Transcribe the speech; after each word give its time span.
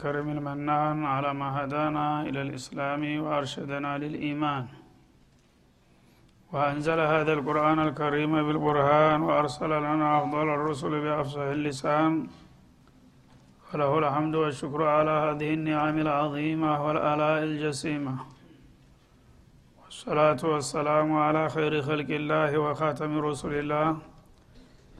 الكريم 0.00 0.28
المنان 0.38 1.04
على 1.04 1.30
ما 1.34 1.48
هدانا 1.64 2.22
إلى 2.28 2.40
الإسلام 2.42 3.02
وأرشدنا 3.24 3.98
للإيمان. 3.98 4.64
وأنزل 6.52 7.00
هذا 7.14 7.32
القرآن 7.32 7.78
الكريم 7.88 8.32
بالبرهان 8.46 9.22
وأرسل 9.22 9.70
لنا 9.86 10.08
أفضل 10.18 10.48
الرسل 10.56 10.92
بأفصح 11.04 11.40
اللسان. 11.40 12.12
وله 13.68 13.98
الحمد 13.98 14.34
والشكر 14.34 14.80
على 14.96 15.10
هذه 15.10 15.54
النعم 15.54 15.96
العظيمة 16.06 16.70
والآلاء 16.86 17.42
الجسيمة. 17.42 18.14
والصلاة 19.84 20.40
والسلام 20.52 21.08
على 21.16 21.42
خير 21.48 21.82
خلق 21.82 22.10
الله 22.20 22.58
وخاتم 22.58 23.12
رسل 23.18 23.52
الله. 23.62 23.88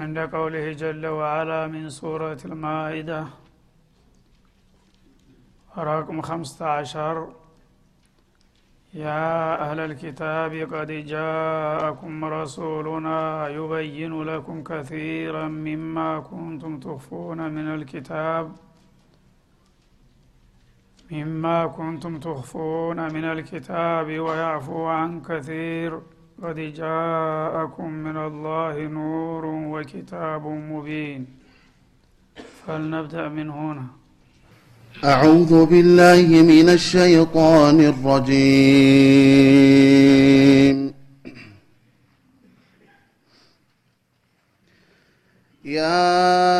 عند 0.00 0.18
قوله 0.18 0.72
جل 0.72 1.06
وعلا 1.06 1.66
من 1.66 1.88
سورة 1.88 2.38
المائدة. 2.44 3.26
رقم 5.78 6.20
خمسة 6.22 6.66
عشر. 6.66 7.16
يا 8.94 9.60
أهل 9.64 9.80
الكتاب 9.80 10.52
قد 10.74 10.90
جاءكم 11.14 12.24
رسولنا 12.24 13.48
يبين 13.48 14.22
لكم 14.22 14.62
كثيرا 14.62 15.48
مما 15.48 16.20
كنتم 16.20 16.80
تخفون 16.80 17.50
من 17.56 17.74
الكتاب. 17.74 18.52
مما 21.10 21.66
كنتم 21.66 22.20
تخفون 22.20 23.12
من 23.14 23.24
الكتاب 23.24 24.06
ويعفو 24.06 24.86
عن 24.86 25.20
كثير. 25.22 26.00
قد 26.42 26.56
جاءكم 26.56 27.88
من 28.06 28.16
الله 28.16 28.74
نور 28.98 29.44
وكتاب 29.44 30.46
مبين. 30.46 31.26
فلنبدأ 32.66 33.28
من 33.28 33.50
هنا. 33.50 33.86
أعوذ 35.04 35.66
بالله 35.66 36.42
من 36.42 36.68
الشيطان 36.68 37.80
الرجيم. 37.80 38.40
يا 45.64 46.59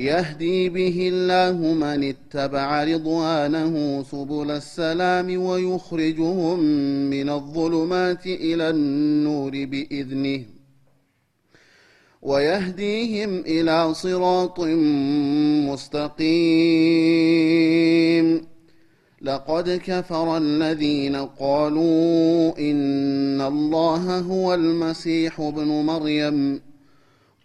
يهدي 0.00 0.68
به 0.68 1.08
الله 1.12 1.74
من 1.74 2.04
اتبع 2.04 2.84
رضوانه 2.84 4.04
سبل 4.10 4.50
السلام 4.50 5.42
ويخرجهم 5.42 6.58
من 7.10 7.30
الظلمات 7.30 8.26
إلى 8.26 8.70
النور 8.70 9.50
بإذنه 9.50 10.42
ويهديهم 12.22 13.38
إلى 13.40 13.94
صراط 13.94 14.60
مستقيم. 15.70 16.30
لقد 19.22 19.80
كفر 19.86 20.36
الذين 20.36 21.16
قالوا 21.16 22.58
إن 22.58 23.40
الله 23.40 24.18
هو 24.18 24.54
المسيح 24.54 25.40
ابن 25.40 25.66
مريم. 25.66 26.69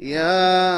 يا 0.00 0.76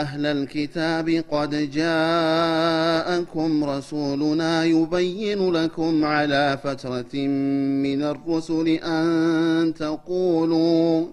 أهل 0.00 0.26
الكتاب 0.26 1.24
قد 1.30 1.70
جاءكم 1.70 3.64
رسولنا 3.64 4.64
يبين 4.64 5.52
لكم 5.52 6.04
على 6.04 6.58
فترة 6.64 7.16
من 7.84 8.02
الرسل 8.02 8.68
أن 8.68 9.74
تقولوا 9.78 11.06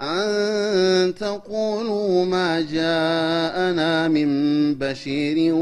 أن 0.00 1.14
تقولوا 1.14 2.24
ما 2.24 2.60
جاءنا 2.60 4.08
من 4.08 4.28
بشير 4.74 5.54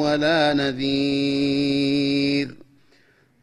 ولا 0.00 0.54
نذير. 0.54 2.57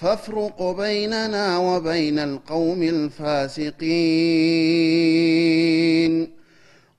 فافرق 0.00 0.58
بيننا 0.76 1.58
وبين 1.58 2.18
القوم 2.18 2.82
الفاسقين. 2.82 3.80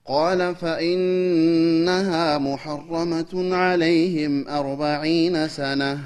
قال 0.06 0.54
فإنها 0.54 2.38
محرمة 2.38 3.56
عليهم 3.56 4.48
أربعين 4.48 5.48
سنة 5.48 5.98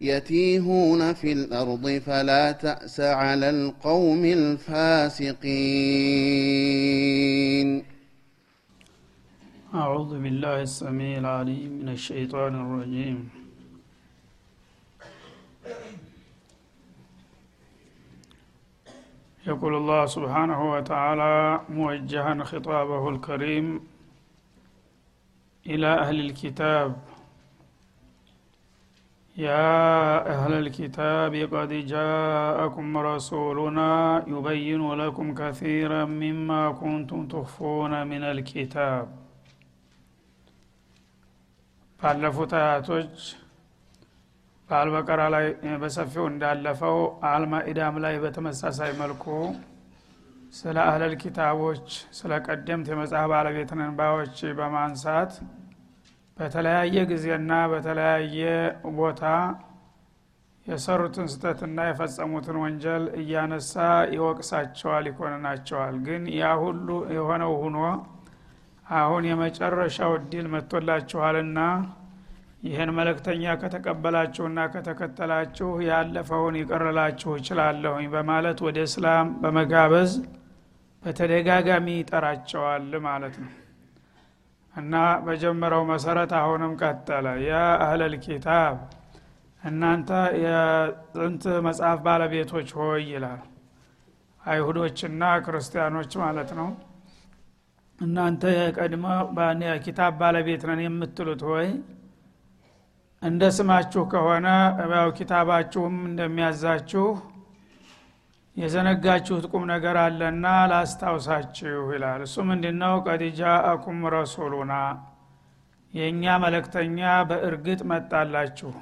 يتيهون 0.00 1.12
في 1.12 1.32
الأرض 1.32 2.02
فلا 2.06 2.52
تأس 2.52 3.00
على 3.00 3.50
القوم 3.50 4.24
الفاسقين. 4.24 5.30
أعوذ 9.74 10.18
بالله 10.22 10.62
السميع 10.62 11.18
العليم 11.18 11.72
من 11.82 11.88
الشيطان 11.88 12.54
الرجيم. 12.54 13.28
يقول 19.49 19.75
الله 19.75 20.05
سبحانه 20.05 20.71
وتعالى 20.71 21.61
موجها 21.69 22.43
خطابه 22.43 23.09
الكريم 23.09 23.67
إلى 25.67 25.87
أهل 25.87 26.19
الكتاب 26.19 26.95
يا 29.37 29.75
أهل 30.35 30.53
الكتاب 30.53 31.33
قد 31.53 31.69
جاءكم 31.69 32.97
رسولنا 32.97 34.23
يبين 34.27 34.93
لكم 34.93 35.35
كثيرا 35.35 36.05
مما 36.05 36.71
كنتم 36.71 37.27
تخفون 37.27 38.07
من 38.07 38.23
الكتاب 38.23 39.07
ባለፉት 41.99 42.51
አያቶች 42.61 43.17
በአልበቀራ 44.70 45.22
ላይ 45.34 45.46
በሰፊው 45.80 46.24
እንዳለፈው 46.30 46.98
አልማኢዳም 47.30 47.96
ላይ 48.04 48.14
በተመሳሳይ 48.24 48.90
መልኩ 49.00 49.24
ስለ 50.54 50.76
አህለል 50.84 51.14
ኪታቦች 51.22 51.86
ስለ 52.18 52.32
ቀደምት 52.46 52.86
የመጽሐፍ 52.92 53.26
ባለቤት 53.32 53.70
ነንባዎች 53.80 54.36
በማንሳት 54.58 55.32
በተለያየ 56.36 56.96
ጊዜና 57.10 57.52
በተለያየ 57.72 58.38
ቦታ 58.96 59.24
የሰሩትን 60.66 61.28
ስተትና 61.32 61.78
የፈጸሙትን 61.86 62.56
ወንጀል 62.62 63.04
እያነሳ 63.20 63.74
ይወቅሳቸዋል 64.14 65.04
ይኮንናቸዋል። 65.10 65.94
ግን 66.06 66.22
ያ 66.36 66.50
ሁሉ 66.62 66.88
የሆነው 67.16 67.52
ሁኖ 67.62 67.78
አሁን 68.96 69.24
የመጨረሻው 69.28 70.12
እድል 70.18 70.46
መጥቶላችኋልና 70.54 71.58
ይህን 72.60 72.90
መለክተኛ 72.96 73.42
ከተቀበላችሁና 73.60 74.60
ከተከተላችሁ 74.72 75.68
ያለፈውን 75.86 76.56
ይቀርላችሁ 76.60 77.30
ይችላለሁኝ 77.38 78.06
በማለት 78.14 78.58
ወደ 78.66 78.78
እስላም 78.88 79.28
በመጋበዝ 79.42 80.12
በተደጋጋሚ 81.02 81.86
ይጠራቸዋል 81.98 82.90
ማለት 83.06 83.36
ነው። 83.42 83.52
እና 84.74 84.94
በጀመረው 85.24 85.82
መሰረት 85.90 86.32
አሁንም 86.40 86.72
ቀጠለ። 86.82 87.26
ያ 87.46 87.54
አህለል 87.84 88.14
ኪታብ 88.26 88.74
እናንተ 89.62 90.10
የጥንት 90.42 91.44
መጽሐፍ 91.66 91.98
ባለቤቶች 92.04 92.68
ሆይ 92.78 93.02
ይላል። 93.12 93.40
አይሁዶችና 94.42 95.22
ክርስቲያኖች 95.46 96.12
ማለት 96.22 96.52
ነው። 96.60 96.68
እናንተ 97.98 98.42
የቀድሞ 98.58 99.06
ኪታብ 99.84 100.12
ባለቤት 100.20 100.62
ነን 100.68 100.80
የምትሉት 100.84 101.42
ሆይ 101.48 101.66
እንደ 103.22 103.42
ስማችሁ 103.54 104.02
ከሆነ 104.12 104.46
ያው 104.92 105.08
ኪታባችሁም 105.16 105.96
እንደሚያዛችሁ 106.06 107.06
የዘነጋችሁት 108.56 109.44
ቁም 109.50 109.64
ነገር 109.70 109.96
አለና 110.02 110.46
ላስታውሳችሁ 110.70 111.82
ይላል። 111.94 112.22
እሱ 112.26 112.44
ምንድ 112.48 112.64
ነው 112.80 112.94
ቀድ 113.06 113.22
ረሱሉና 114.14 114.74
የእኛ 115.94 116.24
መለክተኛ 116.44 117.00
በእርግጥ 117.30 117.80
መጣላችሁ። 117.92 118.72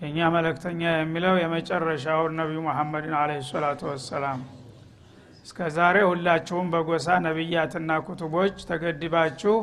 የእኛ 0.00 0.30
መለክተኛ 0.36 0.82
የሚለው 0.94 1.36
የመጨረሻውን 1.40 2.34
ነቢዩ 2.40 2.60
መሐመድን 2.68 3.14
አለ 3.18 3.32
ሰላቱ 3.50 3.82
ወሰላም። 3.90 4.40
እስከ 5.46 5.68
ዛሬ 5.76 5.96
ሁላችሁም 6.08 6.66
በጎሳ 6.74 7.18
ነቢያትና 7.26 8.00
ኩቱቦች 8.06 8.56
ተገድባችሁ 8.68 9.54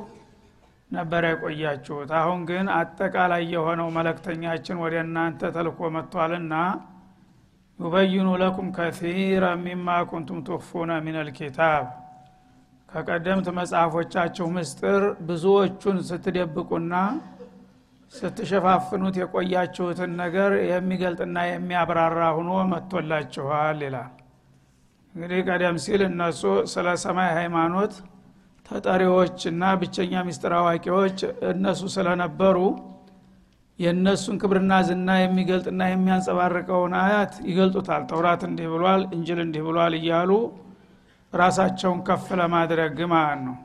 ነበረ 0.92 1.24
የቆያችሁት። 1.32 2.12
አሁን 2.20 2.40
ግን 2.50 2.68
አጠቃላይ 2.78 3.44
የሆነው 3.54 3.90
መለክተኛችን 3.98 4.82
ወደ 4.84 4.96
እናንተ 5.06 5.52
ተልኮ 5.56 5.90
መጥቷልና 5.96 6.54
ዩበይኑ 7.80 8.28
ለኩም 8.42 8.70
ከሲረ 8.78 9.44
ሚማ 9.62 9.90
ኩንቱም 10.10 10.40
ትኽፉነ 10.48 10.92
ሚን 11.06 11.18
ልኪታብ 11.28 11.84
ከቀደምት 12.90 13.48
መጽሐፎቻችሁ 13.58 14.46
ምስጥር 14.56 15.02
ብዙዎቹን 15.28 15.98
ስትደብቁና 16.08 16.94
ስትሸፋፍኑት 18.14 19.16
የቆያችሁትን 19.20 20.12
ነገር 20.22 20.52
የሚገልጥና 20.70 21.40
የሚያብራራ 21.48 22.22
ሁኖ 22.38 22.52
መጥቶላችኋል 22.72 23.80
ይላል። 23.88 24.10
እንግዲህ 25.16 25.40
ቀደም 25.48 25.76
ሲል 25.84 26.02
እነሱ 26.08 26.42
ስለ 26.74 26.88
ሰማይ 27.04 27.30
ሃይማኖት 27.38 27.94
ተጠሪዎችና 28.70 29.64
ብቸኛ 29.82 30.14
ሚስጥር 30.28 30.54
አዋቂዎች 30.58 31.20
እነሱ 31.52 31.82
ስለነበሩ 31.96 32.58
የእነሱን 33.80 34.38
ክብርና 34.42 34.74
ዝና 34.88 35.10
የሚገልጥና 35.20 35.82
የሚያንጸባርቀውን 35.90 36.94
አያት 37.02 37.34
ይገልጡታል። 37.50 38.04
ተውራት 38.10 38.42
እንዲህ 38.48 38.68
ብሏል 38.74 39.02
እንጅል 39.16 39.40
እንዲህ 39.46 39.64
ብሏል 39.68 39.94
እያሉ 40.00 40.32
ራሳቸውን 41.34 42.00
ከፍ 42.08 42.28
ለማድረግ 42.40 42.98
ማለት 43.14 43.42
ነው። 43.48 43.58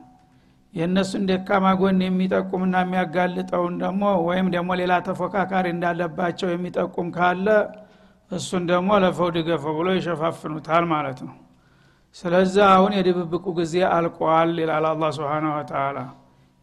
የእነሱን 0.73 1.23
ደካማ 1.29 1.65
ጎን 1.79 1.99
የሚጠቁምና 2.05 2.75
የሚያጋልጠውን 2.83 3.75
ደግሞ 3.83 4.03
ወይም 4.27 4.47
ደግሞ 4.55 4.71
ሌላ 4.81 4.93
ተፎካካሪ 5.07 5.67
እንዳለባቸው 5.75 6.49
የሚጠቁም 6.51 7.09
ካለ 7.17 7.47
እሱን 8.31 8.63
ደግሞ 8.71 8.91
ለፈው 9.03 9.29
ድገፈ 9.35 9.65
ብሎ 9.77 9.89
ይሸፋፍኑታል 9.97 10.85
ማለት 10.91 11.19
ነው 11.27 11.35
ስለዚህ 12.15 12.63
አሁን 12.73 12.91
የድብብቁ 12.95 13.45
ጊዜ 13.57 13.75
አልቋል 13.93 14.51
ይላል 14.61 14.85
አላ 14.89 15.07
ስብን 15.15 15.45
ወተላ 15.51 15.97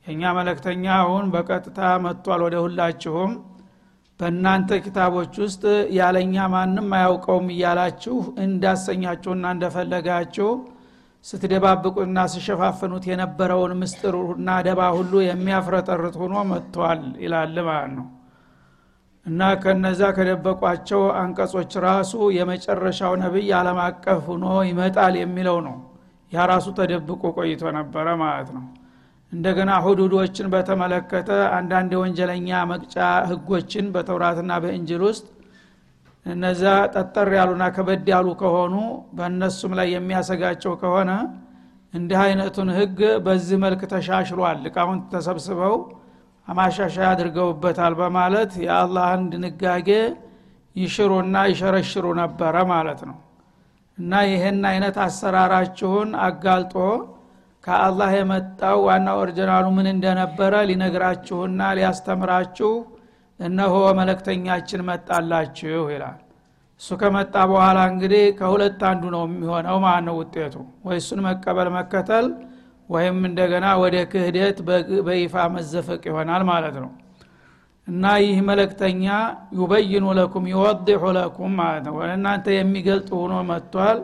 የእኛ 0.06 0.22
መለክተኛ 0.38 0.84
አሁን 1.00 1.24
በቀጥታ 1.34 1.80
መጥቷል 2.04 2.40
ወደ 2.46 2.56
ሁላችሁም። 2.64 3.32
በእናንተ 4.20 4.78
ኪታቦች 4.84 5.34
ውስጥ 5.42 5.62
ያለኛ 5.96 6.44
ማንም 6.52 6.88
አያውቀውም 6.98 7.46
እያላችሁ 7.54 8.16
እንዳሰኛችሁና 8.44 9.44
እንደፈለጋችሁ 9.54 10.48
ስትደባብቁና 11.24 12.18
ስሸፋፍኑት 12.32 13.04
የነበረውን 13.10 13.72
ምስጥሩና 13.80 14.48
ደባ 14.66 14.80
ሁሉ 14.96 15.12
የሚያፍረጠርጥ 15.26 16.14
ሆኖ 16.22 16.34
መጥቷል 16.50 17.02
ይላል 17.24 17.56
ማለት 17.68 17.92
ነው 17.96 18.06
እና 19.26 19.40
ከነዛ 19.62 20.02
ከደበቋቸው 20.16 21.02
አንቀጾች 21.20 21.72
ራሱ 21.84 22.12
የመጨረሻው 22.36 23.12
ነቢይ 23.20 23.50
አለም 23.58 23.78
አቀፍ 23.84 24.22
ሆኖ 24.28 24.46
ይመጣል 24.68 25.16
የሚለው 25.20 25.58
ነው። 25.66 25.76
ያ 26.32 26.46
ራሱ 26.50 26.66
ተደብቆ 26.78 27.22
ቆይቶ 27.36 27.62
ነበረ 27.78 28.06
ማለት 28.22 28.48
ነው። 28.56 28.64
እንደገና 29.32 29.72
ሁዱዶችን 29.84 30.46
በተመለከተ 30.54 31.28
አንዳንድ 31.56 31.90
የወንጀለኛ 31.94 32.48
መቅጫ 32.72 32.96
ህጎችን 33.30 33.86
በተውራትና 33.94 34.52
በእንጅል 34.62 35.02
ውስጥ 35.08 35.26
እነዛ 36.26 36.62
ጠጠር 36.94 37.28
ያሉና 37.38 37.64
ከበድ 37.76 38.06
ያሉ 38.12 38.28
ከሆኑ 38.42 38.74
በእነሱም 39.16 39.72
ላይ 39.78 39.88
የሚያሰጋቸው 39.94 40.74
ከሆነ 40.82 41.10
እንዲህ 41.94 42.18
አይነቱን 42.24 42.68
ህግ 42.76 42.98
በዚህ 43.24 43.56
መልክ 43.64 43.80
ተሻሽሏል። 43.90 44.58
ሊቃውንት 44.66 45.04
ተሰብስበው 45.14 45.74
ማሻሻያ 46.48 47.08
አድርገውበታል 47.12 47.92
በማለት 48.00 48.52
የአላህን 48.64 49.22
ድንጋጌ 49.32 49.88
ይሽሩና 50.76 51.36
ይሸረሽሩ 51.50 52.06
ነበረ 52.20 52.54
ማለት 52.70 53.00
ነው። 53.08 53.16
እና 53.98 54.20
ይህን 54.28 54.60
አይነት 54.70 54.96
አሰራራችሁን 55.04 56.10
አጋልጦ 56.26 56.74
ከአላህ 57.64 58.10
የመጣው 58.16 58.78
ዋና 58.86 59.08
ኦሪጂናሉ 59.18 59.66
ምን 59.76 59.86
እንደነበረ 59.92 60.54
ሊነግራችሁና 60.70 61.60
ሊያስተምራችሁ 61.78 62.70
እነሆ 63.40 63.74
መለክተኛችን 63.98 64.80
መጣላችሁ 64.88 65.84
ይላል። 65.92 66.18
እሱ 66.80 66.90
ከመጣ 67.00 67.34
በኋላ 67.50 67.78
እንግዲህ 67.90 68.24
ከሁለት 68.38 68.80
አንዱ 68.88 69.02
ነው 69.14 69.22
የሚሆነው 69.28 69.76
ማለት 69.84 70.04
ነው 70.08 70.16
ውጤቱ። 70.20 70.54
ወይ 70.86 70.96
እሱን 71.02 71.20
መቀበል 71.26 71.68
መከተል 71.76 72.26
ወይም 72.92 73.18
እንደገና 73.28 73.66
ወደ 73.82 73.96
ክህደት 74.12 74.58
በይፋ 75.06 75.44
መዘፈቅ 75.54 76.02
ይሆናል 76.10 76.42
ማለት 76.50 76.76
ነው። 76.82 76.90
እና 77.88 78.04
ይህ 78.24 78.38
መለክተኛ 78.48 79.04
ዩበይኑ 79.58 80.04
ለኩም 80.18 80.44
ይወድሑ 80.52 81.04
ለኩም 81.16 81.54
ማለት 81.60 81.84
ነው። 81.88 81.94
ወደ 82.00 82.10
እናንተ 82.18 82.46
የሚገልጥ 82.56 83.08
ሆኖ 83.18 83.34
መጥቷል። 83.50 84.00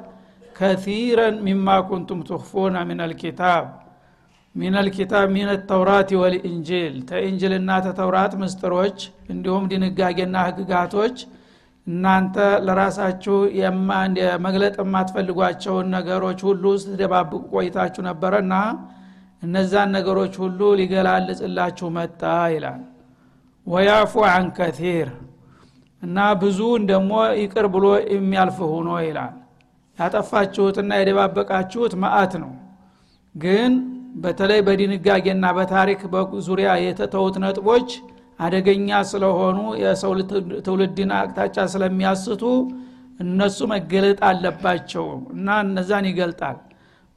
ከቲረን 0.56 1.36
ሚማ 1.46 1.68
ኩንቱም 1.88 2.20
ትኽፉነ 2.28 2.76
ምን 2.88 3.00
አልኪታብ 3.04 3.64
ሚን 4.54 4.74
አልኪታብ 4.80 5.26
ሚን 5.34 5.48
ተውራት 5.70 6.10
ወልኢንጂል 6.20 6.94
ተኢንጅልና 7.08 7.70
ተተውራት 7.84 8.32
ምስጥሮች 8.40 8.98
እንዲሁም 9.32 9.64
ድንጋጌና 9.72 10.36
ህግጋቶች 10.48 11.16
እናንተ 11.88 12.36
ለራሳችሁ 12.66 13.36
መግለጥ 14.46 14.74
የማትፈልጓቸውን 14.80 15.86
ነገሮች 15.96 16.40
ሁሉ 16.48 16.64
ስትደባብቁ 16.82 17.42
ቆይታችሁ 17.54 18.02
ነበረና 18.08 18.54
እነዛን 19.42 19.90
ነገሮች 19.96 20.34
ሁሉ 20.42 20.60
ሊገላልጽላችሁ 20.80 21.88
መጣ 21.96 22.22
ይላል። 22.54 22.80
ወያፉ 23.66 24.12
አን 24.28 24.46
ከቲር 24.56 25.08
እና 26.02 26.18
ብዙውን 26.40 26.82
ደግሞ 26.90 27.12
ይቅር 27.40 27.66
ብሎ 27.74 27.86
የሚያልፍ 28.12 28.58
ሆኖ 28.72 28.90
ይላል። 29.06 29.34
ያጠፋችሁትና 29.98 30.90
የደባበቃችሁት 30.98 31.94
ማአት 32.02 32.32
ነው። 32.42 32.52
ግን 33.34 33.72
በተለይ 34.16 34.60
በድንጋጌና 34.66 35.46
በታሪክ 35.56 36.00
ዙሪያ 36.46 36.68
የተተውት 36.84 37.36
ነጥቦች 37.44 37.90
አደገኛ 38.38 38.88
ስለሆኑ 39.10 39.58
የሰው 39.82 40.12
ትውልድን 40.66 41.10
አቅጣጫ 41.18 41.58
ስለሚያስቱ 41.72 42.42
እነሱ 43.24 43.58
መገለጥ 43.72 44.18
አለባቸው 44.28 45.06
እና 45.34 45.56
እነዛን 45.64 46.06
ይገልጣል። 46.10 46.58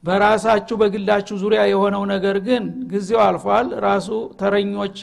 በራሳችሁ 0.04 0.76
በግላችሁ 0.80 1.34
ዙሪያ 1.42 1.62
የሆነው 1.70 2.02
ነገር 2.12 2.36
ግን 2.46 2.62
ጊዜው 2.92 3.20
አልፏል። 3.26 3.68
ራሱ 3.84 4.08
ተረኞች 4.40 4.96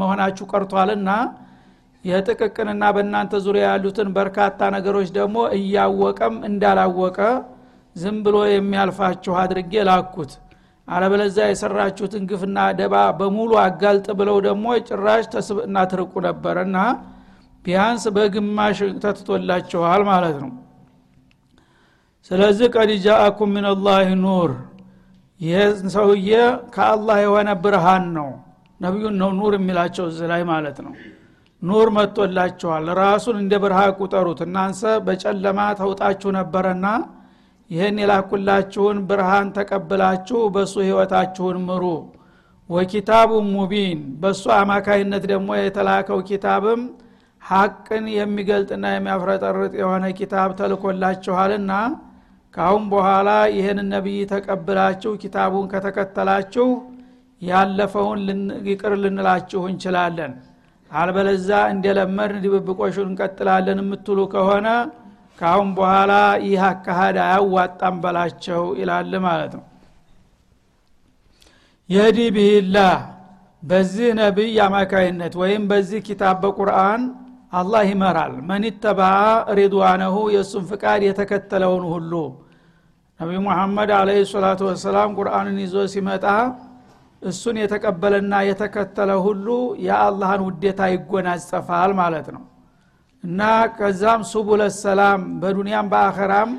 መሆናችሁ 0.00 0.44
ቀርቷልና 0.52 1.10
የጥቅቅንና 2.04 2.84
በእናንተ 2.96 3.34
ዙሪያ 3.46 3.64
ያሉትን 3.70 4.08
በርካታ 4.18 4.68
ነገሮች 4.74 5.08
ደግሞ 5.16 5.36
እያወቀም 5.56 6.34
እንዳላወቀ 6.48 7.18
ዝም 7.96 8.16
ብሎ 8.24 8.36
የሚያልፋችሁ 8.50 9.34
አድርጌ 9.42 9.74
ላኩት 9.88 10.32
አለበለዛ 10.88 11.36
የሰራችሁትን 11.46 12.24
ግፍና 12.30 12.58
ደባ 12.78 12.94
በሙሉ 13.18 13.52
አጋልጥ 13.62 14.06
ብለው 14.18 14.36
ደግሞ 14.46 14.66
ጭራሽ 14.88 15.24
ተስብና 15.32 15.76
ትርቁ 15.90 16.12
ነበረና 16.26 16.76
ቢያንስ 17.64 18.04
በግማሽ 18.16 18.78
ተትቶላችኋል 19.04 20.02
ማለት 20.10 20.36
ነው። 20.44 20.52
ስለዚህ 22.30 22.68
ቀድ 22.74 22.90
ጃአኩም 23.04 23.50
ሚንላህ 23.56 24.08
ኑር። 24.22 24.52
ይህ 25.40 25.64
ሰውዬ 25.94 26.30
ከአላህ 26.74 27.16
የሆነ 27.24 27.48
ብርሃን 27.64 28.06
ነው። 28.16 28.28
ነቢዩን 28.80 29.14
ነው 29.20 29.30
ኑር 29.38 29.52
የሚላቸው 29.56 30.04
እዚህ 30.10 30.26
ላይ 30.32 30.42
ማለት 30.50 30.78
ነው። 30.86 30.94
ኑር 31.62 31.88
መጥቶላችኋል። 31.96 32.86
ራሱን 33.00 33.36
እንደ 33.42 33.54
ብርሃን 33.62 33.92
ቁጠሩት። 33.98 34.40
እናንሰ 34.46 34.82
በጨለማ 35.06 35.60
ተውጣችሁ 35.78 36.30
ነበረና 36.38 36.86
ይህን 37.70 37.96
የላኩላችሁን 38.00 38.98
ብርሃን 39.08 39.48
ተቀብላችሁ 39.56 40.40
በእሱ 40.54 40.74
ህይወታችሁን 40.84 41.58
ምሩ። 41.68 41.84
ወኪታቡ 42.70 43.30
ሙቢን 43.50 44.00
በእሱ 44.22 44.44
አማካይነት 44.56 45.24
ደግሞ 45.32 45.48
የተላከው 45.58 46.20
ኪታብም 46.28 46.80
ሐቅን 47.42 48.04
የሚገልጥና 48.14 48.84
የሚያፍረጠርጥ 48.92 49.72
የሆነ 49.80 50.04
ኪታብ 50.18 50.50
ተልኮላችኋልና 50.60 51.72
ካሁን 52.54 52.84
በኋላ 52.92 53.28
ይህን 53.54 53.80
ነቢይ 53.92 54.20
ተቀብላችሁ 54.30 55.12
ኪታቡን 55.22 55.66
ከተከተላችሁ 55.72 56.68
ያለፈውን 57.42 58.20
ይቅር 58.68 58.92
ልንላችሁ 59.02 59.62
እንችላለን። 59.70 60.32
አልበለዛ 60.90 61.50
እንደለመድን 61.72 62.42
ድብብቆሹን 62.44 63.08
እንቀጥላለን 63.10 63.80
የምትሉ 63.82 64.18
ከሆነ 64.34 64.68
ካሁን 65.38 65.68
በኋላ 65.76 66.12
ይህ 66.44 66.62
አካሃድ 66.68 67.16
አያዋጣም 67.24 67.96
በላቸው 68.04 68.62
ይላል 68.80 69.12
ማለት 69.26 69.52
ነው። 69.58 69.64
የህዲ 71.88 72.18
ብሂላህ 72.36 72.94
በዚህ 73.62 74.08
ነቢይ 74.20 74.56
አማካይነት 74.64 75.34
ወይም 75.42 75.62
በዚህ 75.70 76.00
ኪታብ 76.08 76.36
በቁርአን 76.42 77.02
አላህ 77.52 77.82
ይመራል። 77.90 78.32
መን 78.48 78.64
ተባ 78.82 79.00
ሪድዋነሁ 79.58 80.16
የእሱን 80.34 80.64
ፍቃድ 80.70 81.02
የተከተለውን 81.06 81.84
ሁሉ 81.92 82.12
ነቢዩ 83.20 83.38
ሙሐመድ 83.44 83.90
አለህ 83.98 84.18
ሰላቱ 84.30 84.60
ወሰላም 84.68 85.14
ቁርአንን 85.18 85.58
ይዞ 85.62 85.84
ሲመጣ 85.92 86.24
እሱን 87.22 87.56
የተቀበለና 87.60 88.34
የተከተለ 88.48 89.10
ሁሉ 89.26 89.46
የአላህን 89.86 90.42
ውዴታ 90.48 90.80
ይጎናጸፋል 90.92 91.92
ማለት 92.00 92.26
ነው 92.34 92.42
እና 93.26 93.40
ከዛም 93.76 94.22
ሱቡለ 94.30 94.62
ሰላም 94.76 95.20
በዱንያም 95.40 95.86
በአኸራም 95.92 96.50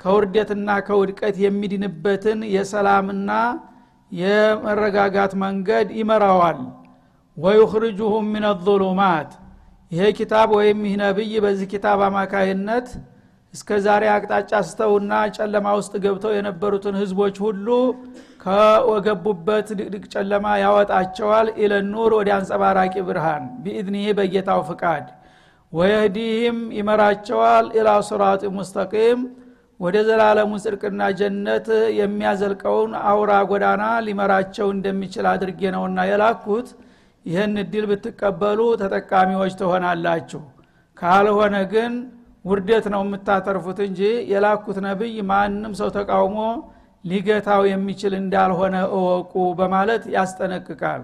ከውርደትና 0.00 0.68
ከውድቀት 0.86 1.36
የሚድንበትን 1.44 2.40
የሰላምና 2.54 3.30
የመረጋጋት 4.12 5.32
መንገድ 5.42 5.88
ይመራዋል። 5.98 6.58
ወዩኽርጁሁም 7.36 8.26
ምን 8.32 8.44
ظሉማት 8.66 9.30
ይሄ 9.92 10.06
ኪታብ 10.18 10.48
ወይም 10.58 10.80
ይህ 10.86 10.94
ነብይ 11.02 11.32
በዚህ 11.44 11.68
ኪታብ 11.72 12.00
አማካይነት 12.08 12.88
እስከ 13.54 13.78
ዛሬ 13.84 14.04
አቅጣጫ 14.14 14.52
ስተውና 14.68 15.12
ጨለማ 15.36 15.66
ውስጥ 15.78 15.94
ገብተው 16.02 16.32
የነበሩትን 16.36 16.96
ህዝቦች 17.00 17.36
ሁሉ 17.44 17.68
ከወገቡበት 18.42 19.68
ድቅድቅ 19.78 20.04
ጨለማ 20.14 20.46
ያወጣቸዋል። 20.62 21.48
ኢለ 21.60 21.74
ኑር 21.88 22.12
ወደ 22.18 22.30
አንጸባራቂ 22.36 22.94
ብርሃን። 23.08 23.46
ቢኢዝኒህ 23.62 24.08
በጌታው 24.18 24.60
ፍቃድ 24.68 25.06
ወየህዲህም 25.72 26.58
ይመራቸዋል 26.78 27.66
ኢላ 27.78 27.88
ስራጥ 28.08 28.42
ሙስተቂም። 28.56 29.20
ወደ 29.80 29.96
ዘላለሙ 30.06 30.52
ጽድቅና 30.62 31.00
ጀነት 31.18 31.66
የሚያዘልቀውን 31.98 32.92
አውራ 33.08 33.32
ጎዳና 33.50 33.84
ሊመራቸው 34.06 34.68
እንደሚችል 34.74 35.26
አድርጌ 35.32 35.60
ነውና 35.74 36.06
የላኩት። 36.10 36.68
ይህን 37.26 37.54
እድል 37.62 37.84
ብትቀበሉ 37.90 38.60
ተጠቃሚዎች 38.82 39.52
ትሆናላችሁ። 39.60 40.42
ካልሆነ 40.96 41.56
ግን 41.72 41.92
ውርደት 42.44 42.86
ነው 42.94 43.02
የምታተርፉት 43.04 43.78
እንጂ 43.86 44.00
የላኩት 44.32 44.78
ነብይ 44.86 45.16
ማንም 45.30 45.72
ሰው 45.80 45.88
ተቃውሞ 45.96 46.38
ሊገታው 47.04 47.62
የሚችል 47.70 48.12
እንዳልሆነ 48.20 48.76
እወቁ 48.96 49.32
በማለት 49.58 50.02
ያስጠነቅቃል 50.14 51.02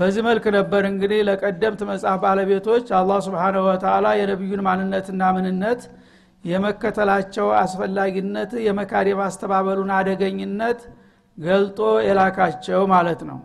በዚህ 0.00 0.22
መልክ 0.26 0.44
ነበር 0.56 0.82
እንግዲህ 0.90 1.18
ለቀደምት 1.28 1.80
መጽሐፍ 1.88 2.18
ባለቤቶች 2.22 2.86
አላህ 2.98 3.18
ስብንሁ 3.24 3.62
ወተላ 3.66 4.06
የነቢዩን 4.18 4.62
ማንነትና 4.66 5.22
ምንነት 5.36 5.80
የመከተላቸው 6.44 7.46
አስፈላጊነት 7.60 8.52
የመካድ 8.66 9.08
የማስተባበሉን 9.10 9.90
አደገኝነት 9.96 10.80
ገልጦ 11.38 11.78
የላካቸው 12.06 12.82
ማለት 12.94 13.20
ነው። 13.30 13.38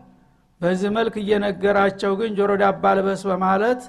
በዚህ 0.62 0.90
መልክ 0.98 1.16
እየነገራቸው 1.22 2.12
ግን 2.20 2.32
ጆሮ 2.38 2.52
ዳባ 2.62 2.94
ልበስ 2.98 3.24
በማለት 3.30 3.82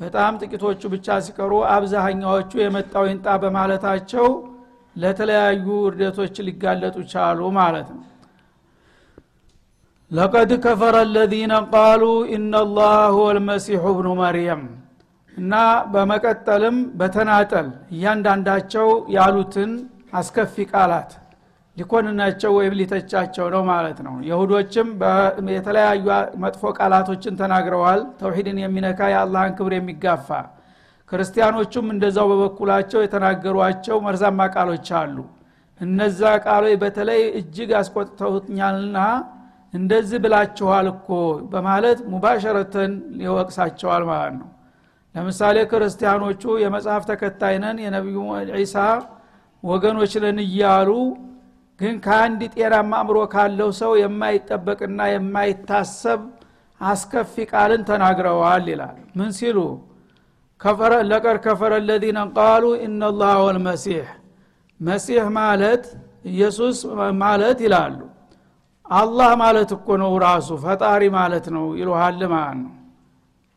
በጣም 0.00 0.32
ጥቂቶቹ 0.42 0.82
ብቻ 0.94 1.16
ሲቀሩ 1.26 1.52
አብዛሃኛዎቹ 1.74 2.52
የመጣው 2.62 3.04
ይንጣ 3.10 3.36
በማለታቸው 3.42 4.26
ለተለያዩ 4.96 5.66
ውርደቶች 5.84 6.36
ሊጋለጡ 6.48 6.96
ቻሉ 7.12 7.40
ማለት 7.58 7.88
ነው 7.94 8.02
ለቀድ 10.10 10.50
ከፈረ 10.64 10.96
አለዚነ 11.04 11.52
ቃሉ 11.70 12.02
ኢነላህ 12.34 12.92
ሁወ 13.14 13.28
ልመሲሑ 13.36 13.84
ብኑ 13.96 14.08
መርየም 14.20 14.62
እና 15.32 15.54
በመቀጠልም 15.92 16.76
በተናጠል 17.00 17.66
እያንዳንዳቸው 17.94 18.86
ያሉትን 19.16 19.72
አስከፊ 20.20 20.66
ቃላት 20.72 21.10
ሊኮንናቸው 21.76 22.50
ወይም 22.58 22.74
ሊተቻቸው 22.80 23.46
ነው 23.54 23.62
ማለት 23.70 23.98
ነው። 24.06 24.14
የሁዶችም 24.28 24.88
የተለያዩ 25.56 26.06
መጥፎ 26.44 26.72
ቃላቶችን 26.78 27.38
ተናግረዋል። 27.40 28.00
ተውሂድን 28.20 28.60
የሚነካ 28.62 29.00
የአላህን 29.12 29.56
ክብር 29.58 29.74
የሚጋፋ 29.76 30.28
ክርስቲያኖቹም 31.12 31.88
እንደዛው 31.94 32.28
በበኩላቸው 32.30 33.00
የተናገሯቸው 33.02 33.98
መርዛማ 34.06 34.46
ቃሎች 34.54 34.88
አሉ። 35.00 35.16
እነዛ 35.80 36.20
ቃሎች 36.46 36.76
በተለይ 36.82 37.20
እጅግ 37.40 37.70
አስቆጥተውኛልና 37.80 38.98
እንደዚህ 39.76 40.18
ብላችኋል 40.24 40.86
እኮ 40.92 41.08
በማለት 41.52 41.98
ሙባሸረተን 42.12 42.92
ይወቅሳቸዋል 43.24 44.04
ማለት 44.10 44.34
ነው። 44.40 44.48
ለምሳሌ 45.14 45.56
ክርስቲያኖቹ 45.70 46.42
የመጽሐፍ 46.62 47.02
ተከታይነን 47.10 47.78
የነቢዩ 47.84 48.18
ዒሳ 48.54 48.76
ወገኖች 49.62 50.12
ነን 50.24 50.38
እያሉ 50.44 50.90
ግን 51.80 51.94
ከአንድ 52.04 52.40
ጤናማ 52.54 52.92
አእምሮ 53.00 53.18
ካለው 53.32 53.70
ሰው 53.80 53.92
የማይጠበቅና 54.00 55.00
የማይታሰብ 55.12 56.20
አስከፊ 56.80 57.34
ቃልን 57.50 57.82
ተናግረዋል 57.88 58.64
ይላል። 58.72 58.96
ምን 59.18 59.30
ሲሉ? 59.38 59.58
ለቀድ 61.10 61.36
ከፈረ 61.44 61.72
ለዚነ 61.88 62.18
ቃሉ 62.36 62.64
ኢነላህ 62.84 63.34
ወልመሲሕ 63.46 64.06
መሲሕ 64.80 65.24
ማለት 65.38 65.84
ኢየሱስ 66.30 66.76
ማለት 67.22 67.58
ይላሉ 67.64 67.98
አላህ 68.90 69.30
ማለት 69.40 69.70
እኮ 69.76 69.88
ነው 70.02 70.12
ራሱ 70.24 70.48
ፈጣሪ 70.64 71.02
ማለት 71.16 71.46
ነው 71.56 71.64
ይሉሃል 71.80 72.20
ማለት 72.28 72.58
ነው 72.60 72.72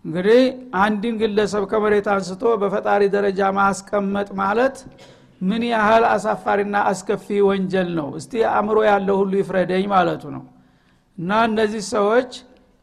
እንግዲህ 0.05 0.41
አንድን 0.83 1.15
ግለሰብ 1.21 1.63
ከመሬት 1.71 2.07
አንስቶ 2.13 2.43
በፈጣሪ 2.61 3.01
ደረጃ 3.15 3.39
ማስቀመጥ 3.57 4.29
ማለት 4.41 4.75
ምን 5.41 5.61
ያህል 5.71 6.03
አሳፋሪና 6.13 6.75
አስከፊ 6.89 7.25
ወንጀል 7.47 7.89
ነው? 7.99 8.07
እስቲ 8.19 8.31
አእምሮ 8.51 8.77
ያለው 8.89 9.15
ሁሉ 9.21 9.33
ይፍረደኝ 9.41 9.85
ማለቱ 9.93 10.23
ነው። 10.35 10.43
እና 11.17 11.29
እነዚህ 11.49 11.83
ሰዎች 11.93 12.31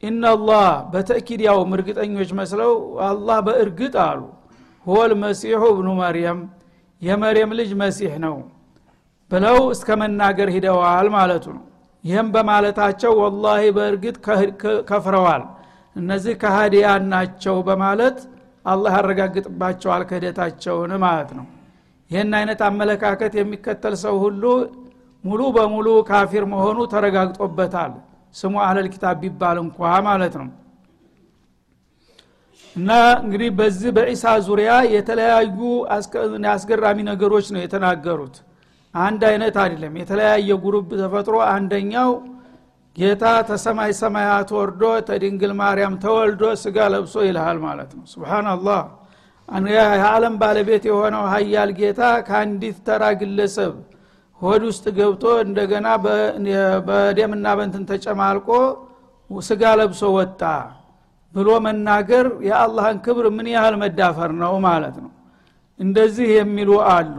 ኢናላህ 0.03 0.65
በተእኪድ 0.93 1.41
ያው 1.49 1.59
እርግጠኞች 1.77 2.31
መስለው 2.41 2.73
አላህ 3.09 3.39
በእርግጥ 3.47 3.95
አሉ 4.07 4.21
ሁወል 4.87 5.13
መሲሑ 5.23 5.63
እብኑ 5.73 5.89
መርየም 6.01 6.41
የመርየም 7.03 7.53
ልጅ 7.59 7.71
መሲሕ 7.83 8.13
ነው 8.27 8.37
ብለው 9.31 9.59
እስከ 9.75 9.89
መናገር 10.03 10.49
ሂደዋል 10.57 11.09
ማለቱ 11.17 11.47
ነው 11.57 11.65
ይህም 12.07 12.29
በማለታቸው 12.35 13.13
ወላሂ 13.21 13.63
በእርግጥ 13.77 14.17
ከፍረዋል። 14.91 15.43
እነዚህ 15.97 16.35
ከሃዲያን 16.43 17.05
ናቸው 17.13 17.57
በማለት 17.69 18.19
አላህ 18.65 18.93
ያረጋግጥባቸዋል 18.99 20.03
ክህደታቸውን 20.09 20.93
ማለት 21.05 21.31
ነው። 21.39 21.47
ይህን 22.11 22.33
አይነት 22.39 22.61
አመለካከት 22.69 23.33
የሚከተል 23.39 23.95
ሰው 24.03 24.15
ሁሉ 24.25 24.43
ሙሉ 25.25 25.43
በሙሉ 25.57 25.89
ካፊር 26.09 26.45
መሆኑ 26.53 26.79
ተረጋግጦበታል። 26.93 27.93
ስሙ 28.35 28.55
አህለል 28.65 28.89
ኪታብ 28.95 29.17
ቢባል 29.23 29.57
እንኳ 29.63 29.79
ማለት 30.09 30.35
ነው። 30.41 30.49
እና 32.77 32.91
እንግዲህ 33.23 33.51
በዚህ 33.59 33.91
በዒሳ 33.97 34.25
ዙሪያ 34.47 34.73
የተለያዩ 34.95 35.59
አስገራሚ 36.53 36.99
ነገሮች 37.11 37.47
ነው 37.55 37.61
የተናገሩት 37.63 38.37
አንድ 39.01 39.23
አይነት 39.31 39.57
አይደለም። 39.63 39.95
የተለያየ 40.01 40.51
ጉሩብ 40.65 40.91
ተፈጥሮ 41.01 41.37
አንደኛው 41.53 42.11
ጌታ 42.97 43.25
ተሰማይ 43.49 43.91
ሰማያት 43.99 44.51
ወርዶ 44.57 44.83
ተድንግል 45.09 45.53
ማርያም 45.59 45.95
ተወልዶ 46.05 46.43
ስጋ 46.63 46.87
ለብሶ 46.93 47.15
ይልሃል 47.27 47.59
ማለት 47.67 47.91
ነው። 47.99 48.05
ስብናላህ 48.13 48.81
የዓለም 49.69 50.35
ባለቤት 50.41 50.85
የሆነው 50.89 51.25
ሀያል 51.33 51.71
ጌታ 51.81 52.01
ከአንዲት 52.29 52.79
ተራ 52.87 53.03
ግለሰብ 53.21 53.75
ሆድ 54.41 54.63
ውስጥ 54.69 54.85
ገብቶ 54.97 55.25
እንደገና 55.45 55.87
በደምና 56.89 57.47
በንትን 57.59 57.85
ተጨማልቆ 57.91 58.49
ስጋ 59.31 59.63
ለብሶ 59.79 60.03
ወጣ 60.17 60.43
ብሎ 61.35 61.49
መናገር 61.65 62.27
የአላህን 62.49 62.99
ክብር 63.07 63.27
ምን 63.37 63.47
ያህል 63.55 63.75
መዳፈር 63.83 64.31
ነው 64.43 64.55
ማለት 64.67 64.97
ነው። 65.05 65.11
እንደዚህ 65.81 66.29
የሚሉ 66.37 66.71
አሉ 66.93 67.17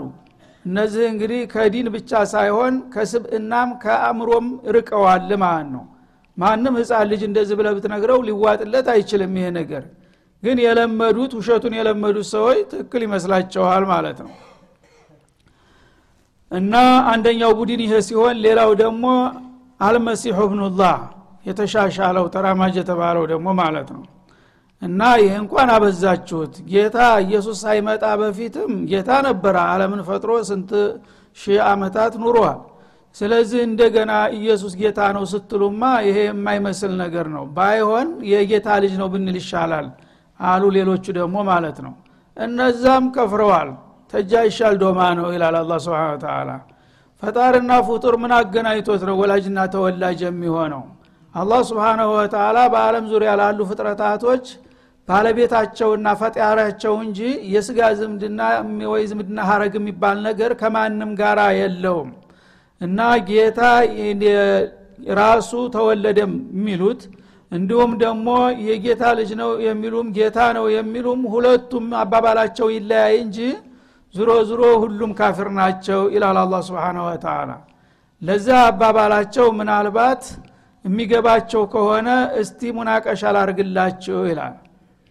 እነዚህ 0.68 1.04
እንግዲህ 1.12 1.42
ከዲን 1.52 1.88
ብቻ 1.94 2.12
ሳይሆን 2.32 2.74
ከስብእናም 2.94 3.70
ከአእምሮም 3.84 4.48
ርቀዋል 4.76 5.30
ማለት 5.44 5.70
ነው። 5.76 5.84
ማንም 6.38 6.74
ህፃን 6.80 7.06
ልጅ 7.12 7.22
እንደዚህ 7.28 7.56
ብለ 7.60 7.68
ብትነግረው 7.76 8.20
ሊዋጥለት 8.28 8.88
አይችልም 8.94 9.36
ይሄ 9.40 9.48
ነገር። 9.60 9.84
ግን 10.44 10.58
የለመዱት 10.64 11.32
ውሸቱን 11.38 11.74
የለመዱት 11.78 12.28
ሰዎች 12.34 12.60
ትክክል 12.72 13.02
ይመስላቸዋል 13.08 13.84
ማለት 13.92 14.20
ነው። 14.26 14.34
እና 16.52 16.74
አንደኛው 17.12 17.52
ቡድን 17.60 17.82
ይሄ 17.86 17.94
ሲሆን 18.08 18.36
ሌላው 18.46 18.70
ደግሞ 18.84 19.06
አልመሲሑ 19.80 20.38
ብኑላህ 20.52 20.98
የተሻሻለው 21.46 22.26
ተራማጅ 22.36 22.76
የተባለው 22.80 23.24
ደግሞ 23.32 23.48
ማለት 23.60 23.90
ነው 23.96 24.04
እና 24.82 25.02
ይህ 25.20 25.34
እንኳን 25.42 25.70
አበዛችሁት። 25.76 26.54
ጌታ 26.72 26.98
ኢየሱስ 27.24 27.58
ሳይመጣ 27.64 28.04
በፊትም 28.22 28.72
ጌታ 28.92 29.10
ነበረ። 29.28 29.56
አለምን 29.72 30.02
ፈጥሮ 30.10 30.32
ስንት 30.50 30.72
ሺህ 31.38 31.60
አመታት 31.70 32.14
ኑሯል 32.24 32.60
ስለዚህ 33.16 33.62
እንደገና 33.68 34.12
ኢየሱስ 34.38 34.74
ጌታ 34.82 35.00
ነው 35.16 35.24
ስትሉማ 35.32 35.82
ይሄ 36.08 36.18
የማይመስል 36.26 36.92
ነገር 37.02 37.28
ነው። 37.36 37.44
ባይሆን 37.56 38.08
የጌታ 38.32 38.68
ልጅ 38.84 38.94
ነው 39.02 39.08
ብንል 39.14 39.38
ይሻላል 39.42 39.88
አሉ 40.40 40.64
ሌሎቹ 40.78 41.06
ደግሞ 41.20 41.36
ማለት 41.50 41.78
ነው። 41.86 41.94
እነዛም 42.38 43.06
ከፍረዋል። 43.16 43.70
ተጃ 44.14 44.32
ይሻል 44.48 44.76
ዶማ 44.82 45.00
ነው 45.18 45.28
ይላል 45.36 45.56
አላ 45.60 45.74
ስብን 45.86 46.20
ተላ 46.24 46.50
ፈጣርና 47.24 47.72
ፍጡር 47.88 48.16
ምን 48.22 48.32
አገናኝቶት 48.38 49.02
ነው 49.08 49.16
ወላጅና 49.22 49.60
ተወላጅ 49.74 50.20
የሚሆነው? 50.26 50.84
አላህ 51.36 51.60
ስብሓናሁ 51.70 52.10
ወተላ 52.18 52.58
በአለም 52.74 53.06
ዙሪያ 53.12 53.32
ላሉ 53.40 53.60
ፍጥረታቶች 53.70 54.46
ባለቤታቸውና 55.08 56.08
ፈጣሪያቸው 56.22 56.94
እንጂ 57.04 57.20
የስጋ 57.54 57.80
ዝምድና 58.00 58.40
ወይ 58.92 59.04
ዝምድና 59.12 59.40
ሀረግ 59.50 59.76
የሚባል 59.80 60.18
ነገር 60.28 60.52
ከማንም 60.62 61.12
ጋር 61.22 61.40
የለውም። 61.60 62.10
እና 62.82 63.00
ጌታ 63.30 63.62
ራሱ 65.20 65.52
ተወለደም 65.76 66.34
የሚሉት 66.58 67.02
እንዲሁም 67.52 67.92
ደግሞ 68.04 68.30
የጌታ 68.68 69.04
ልጅ 69.20 69.30
ነው 69.42 69.52
የሚሉም 69.68 70.08
ጌታ 70.18 70.40
ነው 70.58 70.66
የሚሉም 70.76 71.22
ሁለቱም 71.34 71.86
አባባላቸው 72.02 72.68
ይለያይ 72.76 73.16
እንጂ 73.24 73.38
ዝሮ 74.16 74.30
ዝሮ 74.50 74.62
ሁሉም 74.84 75.12
ካፊር 75.20 75.50
ናቸው 75.60 76.02
ይላል 76.16 76.38
አላ 76.44 76.60
ስብን 76.68 77.00
ወተላ 77.06 77.52
ለዛ 78.22 78.48
አባባላቸው 78.70 79.48
ምናልባት 79.58 80.24
የሚገባቸው 80.86 81.64
ከሆነ 81.74 82.10
እስቲ 82.42 82.70
ሙናቀሻ 82.78 83.32
ላርግላችሁ 83.36 84.20
ይላል 84.32 84.56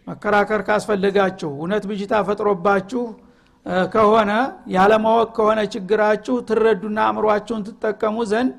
መከራከር 0.07 0.61
ካስፈለጋችሁ 0.66 1.51
እውነት 1.57 1.85
ብጅታ 1.90 2.14
ፈጥሮባችሁ 2.29 3.03
ከሆነ 3.95 4.33
ያለማወቅ 4.75 5.29
ከሆነ 5.37 5.61
ችግራችሁ 5.73 6.35
ትረዱና 6.49 6.99
አእምሯችሁን 7.07 7.62
ትጠቀሙ 7.69 8.16
ዘንድ 8.33 8.57